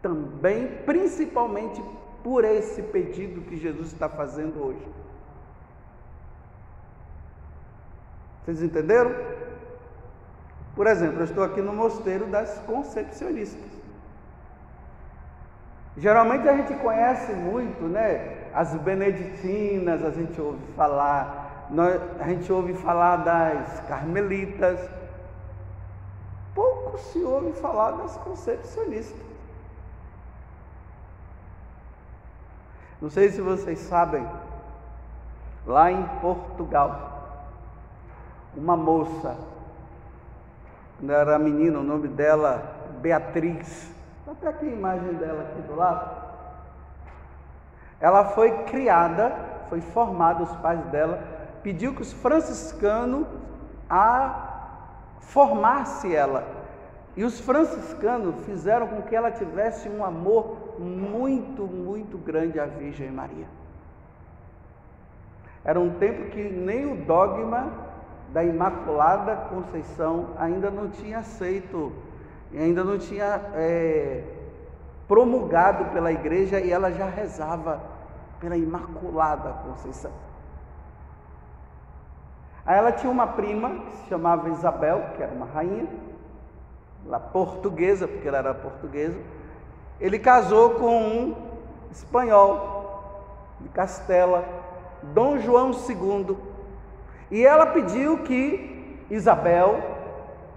também, 0.00 0.68
principalmente 0.87 1.83
por 2.22 2.44
esse 2.44 2.83
pedido 2.83 3.40
que 3.42 3.57
Jesus 3.57 3.92
está 3.92 4.09
fazendo 4.09 4.64
hoje. 4.64 4.87
Vocês 8.44 8.62
entenderam? 8.62 9.12
Por 10.76 10.87
exemplo, 10.87 11.20
eu 11.20 11.24
estou 11.24 11.42
aqui 11.42 11.61
no 11.61 11.72
mosteiro 11.72 12.26
das 12.26 12.59
concepcionistas. 12.61 13.72
Geralmente 15.96 16.48
a 16.48 16.57
gente 16.57 16.74
conhece 16.74 17.33
muito, 17.33 17.85
né? 17.85 18.43
As 18.54 18.74
beneditinas, 18.76 20.04
a 20.04 20.10
gente 20.10 20.40
ouve 20.40 20.64
falar, 20.76 21.66
nós, 21.70 22.00
a 22.20 22.24
gente 22.28 22.52
ouve 22.52 22.74
falar 22.74 23.16
das 23.16 23.80
carmelitas. 23.88 24.78
Pouco 26.54 26.96
se 26.98 27.18
ouve 27.18 27.52
falar 27.52 27.92
das 27.92 28.16
concepcionistas. 28.18 29.24
Não 33.02 33.10
sei 33.10 33.30
se 33.30 33.40
vocês 33.40 33.80
sabem, 33.80 34.26
lá 35.66 35.90
em 35.90 36.02
Portugal, 36.20 37.42
uma 38.56 38.76
moça 38.76 39.36
quando 41.04 41.12
era 41.12 41.38
menina, 41.38 41.80
o 41.80 41.82
nome 41.82 42.08
dela, 42.08 42.62
Beatriz. 43.02 43.92
Até 44.26 44.48
aqui 44.48 44.64
a 44.64 44.70
imagem 44.70 45.12
dela 45.14 45.42
aqui 45.42 45.60
do 45.60 45.76
lado. 45.76 46.23
Ela 48.00 48.24
foi 48.26 48.64
criada, 48.64 49.35
foi 49.68 49.80
formada, 49.80 50.42
os 50.42 50.54
pais 50.57 50.80
dela, 50.87 51.22
pediu 51.62 51.94
que 51.94 52.02
os 52.02 52.12
franciscanos 52.12 53.26
a 53.88 54.54
formasse 55.20 56.14
ela. 56.14 56.44
E 57.16 57.24
os 57.24 57.40
franciscanos 57.40 58.35
fizeram 58.44 58.88
com 58.88 59.02
que 59.02 59.14
ela 59.14 59.30
tivesse 59.30 59.88
um 59.88 60.04
amor 60.04 60.78
muito, 60.78 61.62
muito 61.62 62.18
grande 62.18 62.59
à 62.59 62.66
Virgem 62.66 63.11
Maria. 63.11 63.46
Era 65.64 65.80
um 65.80 65.90
tempo 65.94 66.30
que 66.30 66.42
nem 66.42 66.92
o 66.92 67.04
dogma 67.04 67.72
da 68.33 68.44
Imaculada 68.44 69.37
Conceição 69.48 70.30
ainda 70.38 70.70
não 70.70 70.88
tinha 70.90 71.20
aceito, 71.20 71.92
ainda 72.52 72.83
não 72.83 72.98
tinha 72.98 73.40
é, 73.54 74.24
promulgado 75.06 75.86
pela 75.86 76.12
igreja 76.12 76.60
e 76.60 76.70
ela 76.70 76.90
já 76.92 77.06
rezava 77.08 77.80
pela 78.40 78.56
Imaculada 78.56 79.50
Conceição. 79.64 80.12
Aí 82.66 82.78
ela 82.78 82.92
tinha 82.92 83.10
uma 83.10 83.26
prima 83.26 83.70
que 83.70 83.96
se 83.96 84.08
chamava 84.08 84.48
Isabel, 84.48 85.10
que 85.14 85.22
era 85.22 85.32
uma 85.32 85.46
rainha, 85.46 85.86
lá 87.04 87.20
portuguesa, 87.20 88.08
porque 88.08 88.26
ela 88.26 88.38
era 88.38 88.54
portuguesa. 88.54 89.18
Ele 90.00 90.18
casou 90.18 90.70
com 90.70 90.96
um 90.96 91.36
espanhol 91.90 92.74
de 93.60 93.68
Castela, 93.68 94.44
Dom 95.02 95.38
João 95.38 95.72
II. 95.72 96.36
E 97.30 97.44
ela 97.44 97.66
pediu 97.66 98.22
que 98.22 99.04
Isabel, 99.10 99.80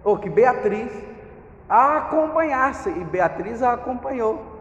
ou 0.03 0.17
que 0.17 0.29
Beatriz, 0.29 0.91
a 1.69 1.97
acompanhasse. 1.97 2.89
E 2.89 3.03
Beatriz 3.03 3.61
a 3.61 3.73
acompanhou. 3.73 4.57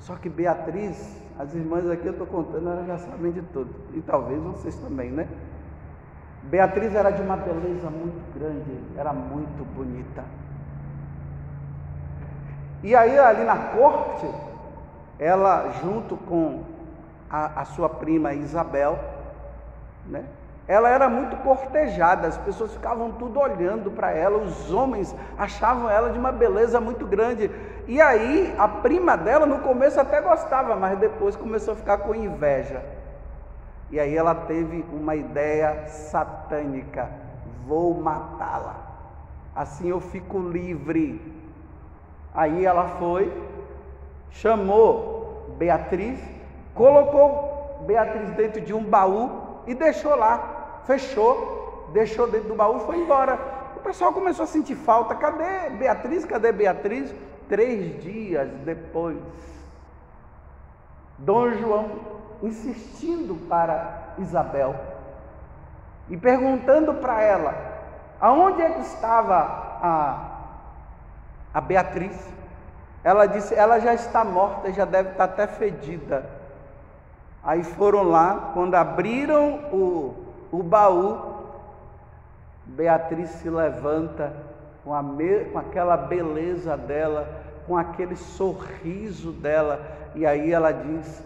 Só 0.00 0.16
que 0.16 0.28
Beatriz, 0.28 1.20
as 1.38 1.54
irmãs 1.54 1.88
aqui 1.88 2.06
eu 2.06 2.12
estou 2.12 2.26
contando, 2.26 2.68
elas 2.68 2.86
já 2.86 2.98
sabem 2.98 3.32
de 3.32 3.42
tudo. 3.42 3.74
E 3.94 4.00
talvez 4.00 4.40
vocês 4.42 4.74
também, 4.76 5.10
né? 5.10 5.28
Beatriz 6.44 6.94
era 6.94 7.10
de 7.10 7.20
uma 7.20 7.36
beleza 7.36 7.90
muito 7.90 8.38
grande, 8.38 8.80
era 8.96 9.12
muito 9.12 9.64
bonita. 9.74 10.24
E 12.82 12.96
aí, 12.96 13.18
ali 13.18 13.44
na 13.44 13.56
corte, 13.56 14.26
ela, 15.18 15.70
junto 15.82 16.16
com 16.16 16.64
a, 17.28 17.60
a 17.60 17.64
sua 17.66 17.90
prima 17.90 18.32
Isabel, 18.32 18.98
né? 20.06 20.24
Ela 20.70 20.88
era 20.88 21.08
muito 21.08 21.36
cortejada, 21.38 22.28
as 22.28 22.38
pessoas 22.38 22.72
ficavam 22.72 23.10
tudo 23.10 23.40
olhando 23.40 23.90
para 23.90 24.12
ela, 24.12 24.38
os 24.38 24.72
homens 24.72 25.12
achavam 25.36 25.90
ela 25.90 26.10
de 26.10 26.16
uma 26.16 26.30
beleza 26.30 26.80
muito 26.80 27.04
grande. 27.04 27.50
E 27.88 28.00
aí, 28.00 28.54
a 28.56 28.68
prima 28.68 29.16
dela, 29.16 29.46
no 29.46 29.58
começo 29.58 30.00
até 30.00 30.20
gostava, 30.20 30.76
mas 30.76 30.96
depois 30.96 31.34
começou 31.34 31.74
a 31.74 31.76
ficar 31.76 31.98
com 31.98 32.14
inveja. 32.14 32.84
E 33.90 33.98
aí 33.98 34.16
ela 34.16 34.32
teve 34.32 34.84
uma 34.92 35.16
ideia 35.16 35.88
satânica: 35.88 37.08
vou 37.66 37.92
matá-la. 37.92 38.76
Assim 39.56 39.88
eu 39.88 40.00
fico 40.00 40.38
livre. 40.38 41.20
Aí 42.32 42.64
ela 42.64 42.90
foi, 42.90 43.32
chamou 44.30 45.52
Beatriz, 45.58 46.20
colocou 46.76 47.82
Beatriz 47.88 48.30
dentro 48.36 48.60
de 48.60 48.72
um 48.72 48.84
baú 48.84 49.50
e 49.66 49.74
deixou 49.74 50.14
lá, 50.14 50.59
fechou, 50.86 51.88
deixou 51.92 52.28
dentro 52.28 52.48
do 52.48 52.54
baú 52.54 52.78
e 52.78 52.86
foi 52.86 52.98
embora. 52.98 53.38
O 53.76 53.80
pessoal 53.80 54.12
começou 54.12 54.44
a 54.44 54.46
sentir 54.46 54.74
falta: 54.74 55.14
cadê 55.14 55.70
Beatriz? 55.70 56.24
Cadê 56.24 56.52
Beatriz? 56.52 57.14
Três 57.48 58.00
dias 58.02 58.48
depois, 58.64 59.18
Dom 61.18 61.50
João 61.54 61.90
insistindo 62.42 63.34
para 63.48 64.14
Isabel 64.18 64.74
e 66.08 66.16
perguntando 66.16 66.94
para 66.94 67.20
ela 67.20 67.54
aonde 68.20 68.62
é 68.62 68.70
que 68.70 68.80
estava 68.80 69.36
a, 69.82 70.18
a 71.54 71.60
Beatriz. 71.60 72.16
Ela 73.02 73.26
disse: 73.26 73.54
ela 73.54 73.78
já 73.80 73.94
está 73.94 74.24
morta, 74.24 74.72
já 74.72 74.84
deve 74.84 75.10
estar 75.10 75.24
até 75.24 75.46
fedida. 75.46 76.28
Aí 77.42 77.64
foram 77.64 78.02
lá, 78.02 78.50
quando 78.52 78.74
abriram 78.74 79.54
o, 79.72 80.29
o 80.52 80.62
baú, 80.62 81.18
Beatriz 82.66 83.30
se 83.30 83.50
levanta 83.50 84.32
com, 84.84 84.94
a 84.94 85.02
com 85.52 85.58
aquela 85.58 85.96
beleza 85.96 86.76
dela, 86.76 87.28
com 87.66 87.76
aquele 87.76 88.16
sorriso 88.16 89.32
dela, 89.32 89.80
e 90.14 90.26
aí 90.26 90.52
ela 90.52 90.72
diz: 90.72 91.22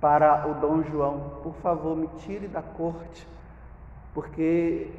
para 0.00 0.46
o 0.48 0.54
Dom 0.54 0.82
João: 0.82 1.32
por 1.42 1.54
favor, 1.56 1.96
me 1.96 2.08
tire 2.18 2.48
da 2.48 2.62
corte, 2.62 3.26
porque 4.14 4.90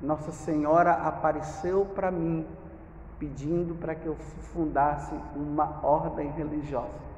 Nossa 0.00 0.32
Senhora 0.32 0.92
apareceu 0.92 1.84
para 1.84 2.10
mim 2.10 2.46
pedindo 3.18 3.74
para 3.74 3.94
que 3.94 4.06
eu 4.06 4.16
fundasse 4.54 5.14
uma 5.36 5.80
ordem 5.82 6.30
religiosa. 6.30 7.09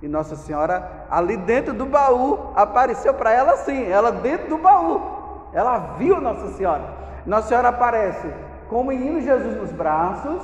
E 0.00 0.06
Nossa 0.06 0.36
Senhora, 0.36 1.06
ali 1.10 1.36
dentro 1.36 1.72
do 1.72 1.84
baú, 1.84 2.52
apareceu 2.54 3.12
para 3.14 3.32
ela 3.32 3.56
sim, 3.58 3.84
ela 3.90 4.12
dentro 4.12 4.48
do 4.48 4.58
baú. 4.58 5.00
Ela 5.52 5.78
viu 5.98 6.20
Nossa 6.20 6.48
Senhora. 6.52 6.84
Nossa 7.26 7.48
Senhora 7.48 7.68
aparece 7.68 8.32
com 8.68 8.82
o 8.82 8.84
menino 8.84 9.20
Jesus 9.20 9.56
nos 9.56 9.72
braços, 9.72 10.42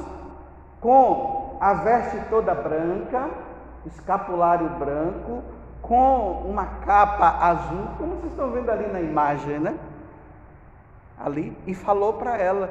com 0.80 1.56
a 1.60 1.72
veste 1.74 2.18
toda 2.28 2.54
branca, 2.54 3.28
escapulário 3.86 4.68
branco, 4.70 5.42
com 5.80 6.42
uma 6.46 6.66
capa 6.84 7.28
azul, 7.40 7.86
como 7.98 8.16
vocês 8.16 8.32
estão 8.32 8.50
vendo 8.50 8.70
ali 8.70 8.86
na 8.90 9.00
imagem, 9.00 9.58
né? 9.58 9.74
Ali, 11.22 11.56
e 11.66 11.74
falou 11.74 12.14
para 12.14 12.36
ela: 12.36 12.70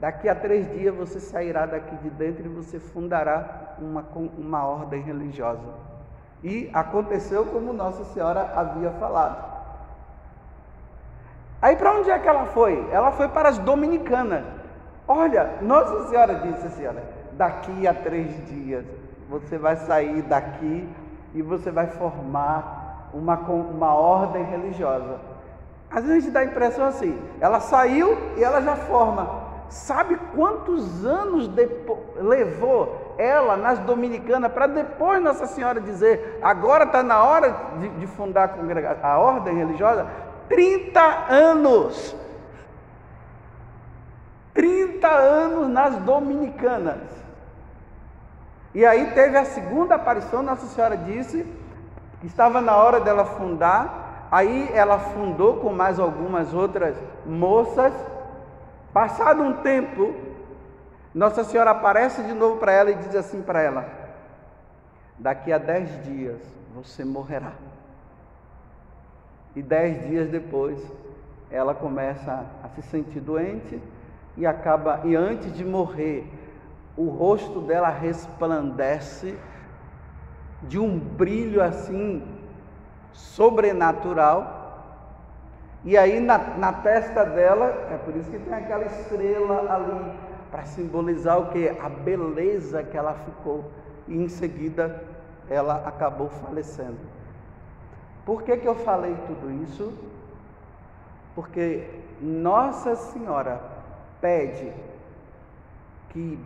daqui 0.00 0.28
a 0.28 0.34
três 0.34 0.68
dias 0.72 0.94
você 0.94 1.20
sairá 1.20 1.66
daqui 1.66 1.94
de 1.96 2.10
dentro 2.10 2.44
e 2.44 2.48
você 2.48 2.80
fundará 2.80 3.74
uma, 3.78 4.04
uma 4.38 4.66
ordem 4.66 5.02
religiosa. 5.02 5.68
E 6.42 6.70
aconteceu 6.72 7.44
como 7.44 7.72
Nossa 7.72 8.04
Senhora 8.04 8.50
havia 8.56 8.90
falado. 8.92 9.50
Aí 11.60 11.76
para 11.76 11.92
onde 11.92 12.10
é 12.10 12.18
que 12.18 12.26
ela 12.26 12.46
foi? 12.46 12.88
Ela 12.90 13.12
foi 13.12 13.28
para 13.28 13.50
as 13.50 13.58
dominicanas. 13.58 14.44
Olha, 15.06 15.58
Nossa 15.60 16.08
Senhora 16.08 16.36
disse 16.36 16.66
assim: 16.66 16.86
olha, 16.86 17.02
daqui 17.32 17.86
a 17.86 17.92
três 17.92 18.46
dias 18.46 18.86
você 19.28 19.58
vai 19.58 19.76
sair 19.76 20.22
daqui 20.22 20.88
e 21.34 21.42
você 21.42 21.70
vai 21.70 21.86
formar 21.88 23.10
uma, 23.12 23.36
uma 23.36 23.94
ordem 23.94 24.42
religiosa. 24.44 25.20
Às 25.90 26.04
vezes 26.04 26.32
dá 26.32 26.40
a 26.40 26.44
impressão 26.44 26.86
assim, 26.86 27.20
ela 27.40 27.60
saiu 27.60 28.16
e 28.36 28.44
ela 28.44 28.62
já 28.62 28.76
forma. 28.76 29.49
Sabe 29.70 30.16
quantos 30.34 31.06
anos 31.06 31.46
depois, 31.46 32.00
levou 32.16 33.14
ela 33.16 33.56
nas 33.56 33.78
dominicanas 33.78 34.50
para 34.52 34.66
depois 34.66 35.22
Nossa 35.22 35.46
Senhora 35.46 35.80
dizer, 35.80 36.40
agora 36.42 36.84
está 36.84 37.02
na 37.04 37.22
hora 37.22 37.54
de, 37.78 37.88
de 37.90 38.06
fundar 38.08 38.52
a, 39.02 39.06
a 39.12 39.18
ordem 39.18 39.56
religiosa? 39.56 40.06
30 40.48 41.00
anos! 41.00 42.16
30 44.54 45.08
anos 45.08 45.68
nas 45.68 45.96
dominicanas. 45.98 47.20
E 48.74 48.84
aí 48.84 49.12
teve 49.12 49.36
a 49.38 49.44
segunda 49.44 49.94
aparição, 49.94 50.42
Nossa 50.42 50.66
Senhora 50.66 50.96
disse 50.96 51.46
que 52.20 52.26
estava 52.26 52.60
na 52.60 52.76
hora 52.76 53.00
dela 53.00 53.24
fundar, 53.24 54.28
aí 54.30 54.68
ela 54.74 54.98
fundou 54.98 55.56
com 55.56 55.72
mais 55.72 55.98
algumas 55.98 56.52
outras 56.52 56.96
moças. 57.24 57.92
Passado 58.92 59.42
um 59.42 59.54
tempo, 59.62 60.14
Nossa 61.14 61.44
Senhora 61.44 61.70
aparece 61.70 62.22
de 62.22 62.32
novo 62.32 62.58
para 62.58 62.72
ela 62.72 62.90
e 62.90 62.94
diz 62.94 63.14
assim 63.14 63.42
para 63.42 63.60
ela: 63.60 63.88
Daqui 65.18 65.52
a 65.52 65.58
dez 65.58 66.02
dias 66.04 66.40
você 66.74 67.04
morrerá. 67.04 67.52
E 69.54 69.62
dez 69.62 70.06
dias 70.08 70.28
depois, 70.28 70.80
ela 71.50 71.74
começa 71.74 72.46
a 72.62 72.68
se 72.68 72.82
sentir 72.82 73.20
doente 73.20 73.80
e 74.36 74.46
acaba, 74.46 75.00
e 75.04 75.14
antes 75.14 75.52
de 75.52 75.64
morrer, 75.64 76.24
o 76.96 77.08
rosto 77.08 77.60
dela 77.60 77.88
resplandece 77.88 79.36
de 80.62 80.78
um 80.78 80.98
brilho 80.98 81.62
assim 81.62 82.26
sobrenatural. 83.12 84.59
E 85.84 85.96
aí 85.96 86.20
na, 86.20 86.38
na 86.38 86.72
testa 86.72 87.24
dela, 87.24 87.88
é 87.90 87.96
por 87.96 88.14
isso 88.14 88.30
que 88.30 88.38
tem 88.38 88.52
aquela 88.52 88.84
estrela 88.84 89.72
ali, 89.72 90.12
para 90.50 90.64
simbolizar 90.64 91.38
o 91.38 91.46
que? 91.50 91.68
A 91.68 91.88
beleza 91.88 92.82
que 92.82 92.96
ela 92.96 93.14
ficou. 93.14 93.64
E 94.06 94.16
em 94.16 94.28
seguida 94.28 95.02
ela 95.48 95.82
acabou 95.86 96.28
falecendo. 96.28 96.98
Por 98.26 98.42
que, 98.42 98.56
que 98.56 98.68
eu 98.68 98.74
falei 98.74 99.16
tudo 99.26 99.50
isso? 99.62 99.92
Porque 101.34 101.88
Nossa 102.20 102.94
Senhora 102.96 103.60
pede 104.20 104.72
que 106.10 106.38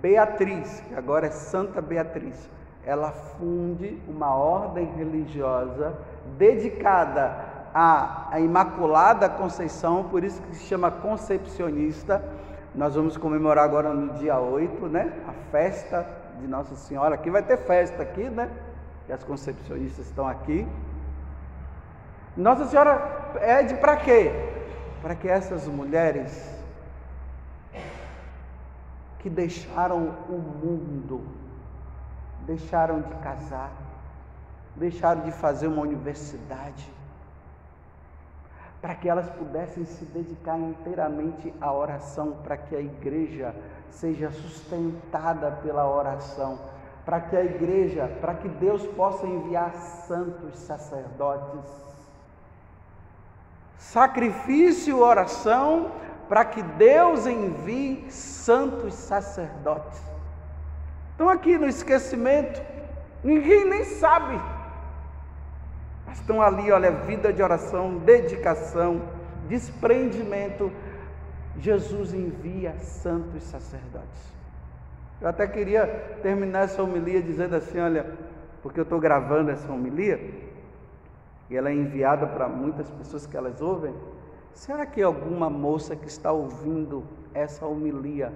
Beatriz, 0.00 0.80
que 0.88 0.94
agora 0.94 1.26
é 1.26 1.30
Santa 1.30 1.82
Beatriz, 1.82 2.48
ela 2.84 3.10
funde 3.12 4.00
uma 4.08 4.34
ordem 4.34 4.86
religiosa 4.96 5.94
dedicada 6.38 7.49
à, 7.74 8.28
à 8.30 8.40
Imaculada 8.40 9.28
Conceição, 9.28 10.04
por 10.04 10.24
isso 10.24 10.40
que 10.42 10.56
se 10.56 10.64
chama 10.64 10.90
concepcionista. 10.90 12.22
Nós 12.74 12.94
vamos 12.94 13.16
comemorar 13.16 13.64
agora 13.64 13.92
no 13.92 14.14
dia 14.14 14.38
8, 14.38 14.86
né? 14.86 15.12
A 15.26 15.32
festa 15.50 16.06
de 16.40 16.46
Nossa 16.46 16.74
Senhora. 16.76 17.14
Aqui 17.14 17.30
vai 17.30 17.42
ter 17.42 17.56
festa 17.58 18.02
aqui, 18.02 18.28
né? 18.28 18.50
E 19.08 19.12
as 19.12 19.24
concepcionistas 19.24 20.06
estão 20.06 20.26
aqui. 20.26 20.66
Nossa 22.36 22.66
Senhora 22.66 22.96
pede 23.32 23.74
para 23.74 23.96
quê? 23.96 24.30
Para 25.02 25.14
que 25.14 25.28
essas 25.28 25.66
mulheres 25.66 26.58
que 29.18 29.28
deixaram 29.28 30.14
o 30.28 30.38
mundo, 30.38 31.22
deixaram 32.46 33.00
de 33.02 33.14
casar, 33.16 33.70
deixaram 34.76 35.22
de 35.22 35.32
fazer 35.32 35.66
uma 35.66 35.82
universidade, 35.82 36.90
para 38.80 38.94
que 38.94 39.08
elas 39.08 39.28
pudessem 39.30 39.84
se 39.84 40.04
dedicar 40.06 40.58
inteiramente 40.58 41.52
à 41.60 41.72
oração, 41.72 42.38
para 42.42 42.56
que 42.56 42.74
a 42.74 42.80
igreja 42.80 43.54
seja 43.90 44.30
sustentada 44.30 45.50
pela 45.62 45.88
oração, 45.88 46.58
para 47.04 47.20
que 47.20 47.36
a 47.36 47.44
igreja, 47.44 48.10
para 48.20 48.34
que 48.34 48.48
Deus 48.48 48.86
possa 48.86 49.26
enviar 49.26 49.74
santos 49.74 50.56
sacerdotes. 50.58 51.68
Sacrifício 53.76 54.96
e 54.96 55.00
oração 55.00 55.90
para 56.30 56.44
que 56.44 56.62
Deus 56.62 57.26
envie 57.26 58.08
santos 58.08 58.94
sacerdotes. 58.94 60.00
Estão 61.10 61.28
aqui 61.28 61.58
no 61.58 61.66
esquecimento, 61.66 62.62
ninguém 63.24 63.68
nem 63.68 63.84
sabe. 63.84 64.40
Estão 66.12 66.42
ali, 66.42 66.70
olha, 66.70 66.90
vida 66.90 67.32
de 67.32 67.42
oração, 67.42 67.98
dedicação, 67.98 69.02
desprendimento. 69.48 70.70
Jesus 71.58 72.14
envia 72.14 72.78
santos 72.78 73.42
sacerdotes. 73.44 74.34
Eu 75.20 75.28
até 75.28 75.46
queria 75.46 75.86
terminar 76.22 76.64
essa 76.64 76.82
homilia 76.82 77.22
dizendo 77.22 77.54
assim: 77.54 77.78
olha, 77.78 78.06
porque 78.62 78.80
eu 78.80 78.84
estou 78.84 78.98
gravando 78.98 79.50
essa 79.50 79.70
homilia, 79.70 80.18
e 81.48 81.56
ela 81.56 81.68
é 81.68 81.74
enviada 81.74 82.26
para 82.26 82.48
muitas 82.48 82.90
pessoas 82.90 83.26
que 83.26 83.36
elas 83.36 83.60
ouvem. 83.60 83.94
Será 84.52 84.86
que 84.86 85.02
alguma 85.02 85.48
moça 85.48 85.94
que 85.94 86.08
está 86.08 86.32
ouvindo 86.32 87.04
essa 87.32 87.66
homilia, 87.66 88.32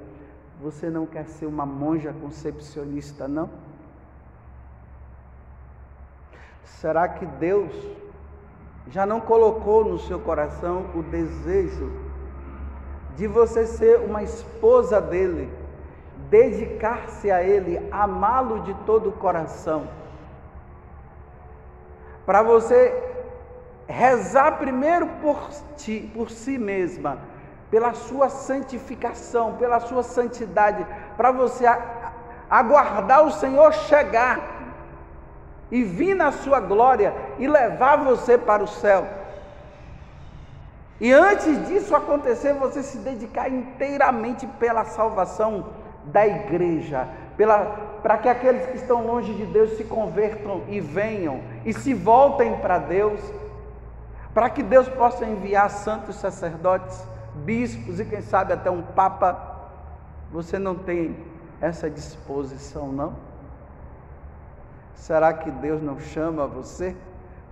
você 0.60 0.88
não 0.90 1.06
quer 1.06 1.26
ser 1.26 1.46
uma 1.46 1.66
monja 1.66 2.12
concepcionista, 2.12 3.26
não? 3.26 3.50
Será 6.64 7.06
que 7.08 7.26
Deus 7.26 7.72
já 8.88 9.06
não 9.06 9.20
colocou 9.20 9.84
no 9.84 9.98
seu 9.98 10.18
coração 10.18 10.86
o 10.94 11.02
desejo 11.02 11.92
de 13.16 13.26
você 13.26 13.66
ser 13.66 14.00
uma 14.00 14.22
esposa 14.22 15.00
dele, 15.00 15.52
dedicar-se 16.28 17.30
a 17.30 17.42
ele, 17.42 17.80
amá-lo 17.90 18.60
de 18.60 18.74
todo 18.86 19.10
o 19.10 19.12
coração? 19.12 19.88
Para 22.26 22.42
você 22.42 22.92
rezar 23.86 24.58
primeiro 24.58 25.06
por 25.20 25.48
ti, 25.76 26.10
por 26.14 26.30
si 26.30 26.58
mesma, 26.58 27.18
pela 27.70 27.92
sua 27.92 28.28
santificação, 28.28 29.54
pela 29.56 29.80
sua 29.80 30.02
santidade, 30.02 30.86
para 31.16 31.30
você 31.30 31.64
aguardar 32.48 33.24
o 33.26 33.30
Senhor 33.30 33.72
chegar 33.72 34.53
e 35.74 35.82
vir 35.82 36.14
na 36.14 36.30
sua 36.30 36.60
glória 36.60 37.12
e 37.38 37.48
levar 37.48 37.96
você 37.96 38.38
para 38.38 38.62
o 38.62 38.68
céu. 38.68 39.04
E 41.00 41.12
antes 41.12 41.66
disso 41.66 41.96
acontecer, 41.96 42.54
você 42.54 42.82
se 42.82 42.98
dedicar 42.98 43.50
inteiramente 43.50 44.46
pela 44.46 44.84
salvação 44.84 45.66
da 46.04 46.24
igreja, 46.24 47.08
para 48.02 48.18
que 48.18 48.28
aqueles 48.28 48.64
que 48.66 48.76
estão 48.76 49.04
longe 49.04 49.34
de 49.34 49.44
Deus 49.46 49.76
se 49.76 49.82
convertam 49.82 50.62
e 50.68 50.78
venham 50.80 51.40
e 51.64 51.72
se 51.72 51.92
voltem 51.92 52.56
para 52.58 52.78
Deus 52.78 53.20
para 54.34 54.50
que 54.50 54.62
Deus 54.64 54.88
possa 54.88 55.24
enviar 55.24 55.70
santos 55.70 56.16
sacerdotes, 56.16 57.06
bispos 57.36 58.00
e 58.00 58.04
quem 58.04 58.20
sabe 58.20 58.52
até 58.52 58.68
um 58.68 58.82
papa. 58.82 59.70
Você 60.32 60.58
não 60.58 60.74
tem 60.74 61.16
essa 61.60 61.88
disposição, 61.88 62.88
não? 62.88 63.33
Será 64.94 65.32
que 65.32 65.50
Deus 65.50 65.82
não 65.82 65.98
chama 65.98 66.46
você? 66.46 66.94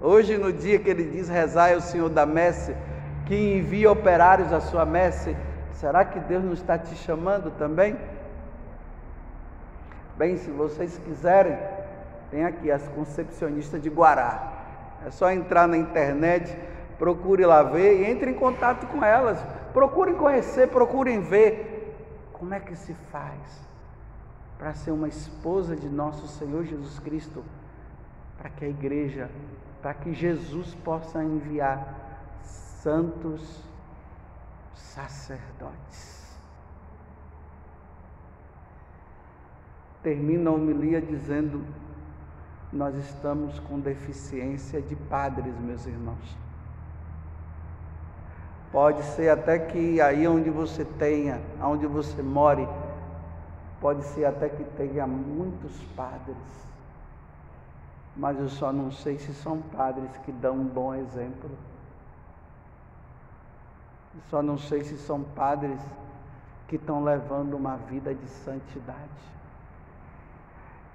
Hoje, 0.00 0.36
no 0.38 0.52
dia 0.52 0.78
que 0.78 0.88
ele 0.88 1.04
diz 1.04 1.28
rezai 1.28 1.74
ao 1.74 1.80
Senhor 1.80 2.08
da 2.08 2.24
messe, 2.26 2.74
que 3.26 3.56
envia 3.56 3.90
operários 3.90 4.52
à 4.52 4.60
sua 4.60 4.84
messe, 4.84 5.36
será 5.74 6.04
que 6.04 6.18
Deus 6.20 6.42
não 6.42 6.52
está 6.52 6.78
te 6.78 6.94
chamando 6.94 7.50
também? 7.52 7.96
Bem, 10.16 10.36
se 10.36 10.50
vocês 10.50 10.98
quiserem, 11.04 11.56
tem 12.30 12.44
aqui 12.44 12.70
as 12.70 12.86
concepcionistas 12.88 13.82
de 13.82 13.88
Guará. 13.88 14.52
É 15.06 15.10
só 15.10 15.30
entrar 15.30 15.66
na 15.66 15.76
internet, 15.76 16.56
procure 16.98 17.44
lá 17.44 17.62
ver 17.62 18.00
e 18.00 18.10
entre 18.10 18.30
em 18.30 18.34
contato 18.34 18.86
com 18.86 19.04
elas. 19.04 19.38
Procurem 19.72 20.14
conhecer, 20.14 20.68
procurem 20.68 21.20
ver 21.20 21.96
como 22.32 22.54
é 22.54 22.60
que 22.60 22.74
se 22.76 22.94
faz 23.10 23.71
para 24.62 24.74
ser 24.74 24.92
uma 24.92 25.08
esposa 25.08 25.74
de 25.74 25.88
nosso 25.88 26.28
Senhor 26.28 26.64
Jesus 26.64 27.00
Cristo, 27.00 27.42
para 28.38 28.48
que 28.48 28.64
a 28.64 28.68
igreja, 28.68 29.28
para 29.82 29.92
que 29.92 30.14
Jesus 30.14 30.72
possa 30.84 31.20
enviar 31.20 32.38
santos 32.44 33.60
sacerdotes. 34.72 36.38
Termina 40.00 40.50
a 40.50 40.52
homilia 40.52 41.02
dizendo: 41.02 41.64
Nós 42.72 42.94
estamos 42.94 43.58
com 43.58 43.80
deficiência 43.80 44.80
de 44.80 44.94
padres, 44.94 45.58
meus 45.58 45.84
irmãos. 45.86 46.36
Pode 48.70 49.02
ser 49.02 49.28
até 49.28 49.58
que 49.58 50.00
aí 50.00 50.24
onde 50.28 50.50
você 50.50 50.84
tenha, 50.84 51.40
onde 51.60 51.84
você 51.84 52.22
more, 52.22 52.68
pode 53.82 54.04
ser 54.04 54.24
até 54.24 54.48
que 54.48 54.62
tenha 54.62 55.06
muitos 55.06 55.76
padres. 55.96 56.38
Mas 58.16 58.38
eu 58.38 58.48
só 58.48 58.72
não 58.72 58.92
sei 58.92 59.18
se 59.18 59.34
são 59.34 59.60
padres 59.60 60.16
que 60.18 60.30
dão 60.30 60.54
um 60.54 60.64
bom 60.64 60.94
exemplo. 60.94 61.50
Só 64.30 64.40
não 64.40 64.56
sei 64.56 64.84
se 64.84 64.96
são 64.98 65.22
padres 65.22 65.80
que 66.68 66.76
estão 66.76 67.02
levando 67.02 67.54
uma 67.54 67.76
vida 67.76 68.14
de 68.14 68.26
santidade. 68.28 69.32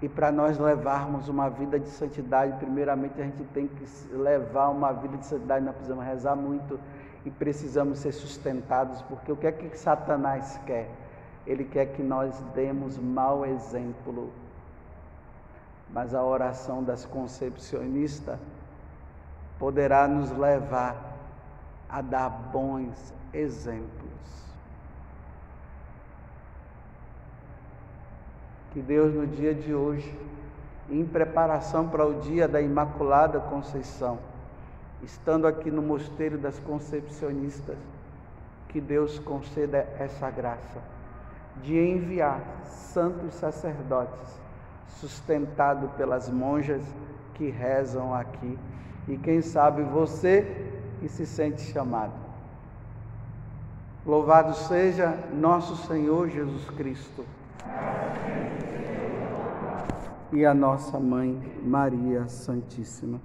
E 0.02 0.08
para 0.08 0.32
nós 0.32 0.58
levarmos 0.58 1.28
uma 1.28 1.50
vida 1.50 1.80
de 1.80 1.90
santidade, 1.90 2.58
primeiramente 2.58 3.20
a 3.20 3.26
gente 3.26 3.44
tem 3.46 3.68
que 3.68 3.86
levar 4.14 4.70
uma 4.70 4.94
vida 4.94 5.18
de 5.18 5.26
santidade, 5.26 5.66
nós 5.66 5.76
precisamos 5.76 6.06
rezar 6.06 6.36
muito 6.36 6.80
e 7.26 7.32
precisamos 7.32 8.00
ser 8.00 8.12
sustentados, 8.12 9.02
porque 9.02 9.32
o 9.32 9.36
que 9.36 9.48
é 9.48 9.52
que 9.52 9.76
Satanás 9.76 10.60
quer? 10.66 11.07
Ele 11.48 11.64
quer 11.64 11.86
que 11.94 12.04
nós 12.04 12.38
demos 12.54 12.98
mau 12.98 13.46
exemplo. 13.46 14.30
Mas 15.90 16.14
a 16.14 16.22
oração 16.22 16.84
das 16.84 17.06
concepcionistas 17.06 18.38
poderá 19.58 20.06
nos 20.10 20.30
levar 20.32 21.16
a 21.90 22.02
dar 22.02 22.30
bons 22.30 23.14
exemplos. 23.34 23.88
Que 28.74 28.82
Deus, 28.82 29.16
no 29.16 29.26
dia 29.26 29.56
de 29.56 29.74
hoje, 29.74 30.14
em 30.90 31.06
preparação 31.06 31.88
para 31.88 32.06
o 32.06 32.20
dia 32.20 32.46
da 32.46 32.62
Imaculada 32.62 33.40
Conceição, 33.40 34.20
estando 35.02 35.48
aqui 35.48 35.72
no 35.72 35.82
Mosteiro 35.82 36.38
das 36.38 36.60
Concepcionistas, 36.60 37.78
que 38.68 38.82
Deus 38.82 39.18
conceda 39.18 39.78
essa 39.98 40.30
graça 40.30 40.97
de 41.64 41.78
enviar 41.78 42.42
santos 42.66 43.34
sacerdotes, 43.36 44.40
sustentado 45.00 45.90
pelas 45.98 46.30
monjas 46.30 46.82
que 47.34 47.50
rezam 47.50 48.14
aqui, 48.14 48.58
e 49.08 49.18
quem 49.18 49.42
sabe 49.42 49.84
você 49.84 50.72
que 51.00 51.08
se 51.08 51.26
sente 51.26 51.62
chamado. 51.62 52.14
Louvado 54.06 54.54
seja 54.54 55.18
nosso 55.34 55.76
Senhor 55.88 56.30
Jesus 56.30 56.70
Cristo. 56.72 57.26
E 60.32 60.46
a 60.46 60.54
nossa 60.54 61.00
mãe 61.00 61.60
Maria 61.64 62.28
Santíssima. 62.28 63.20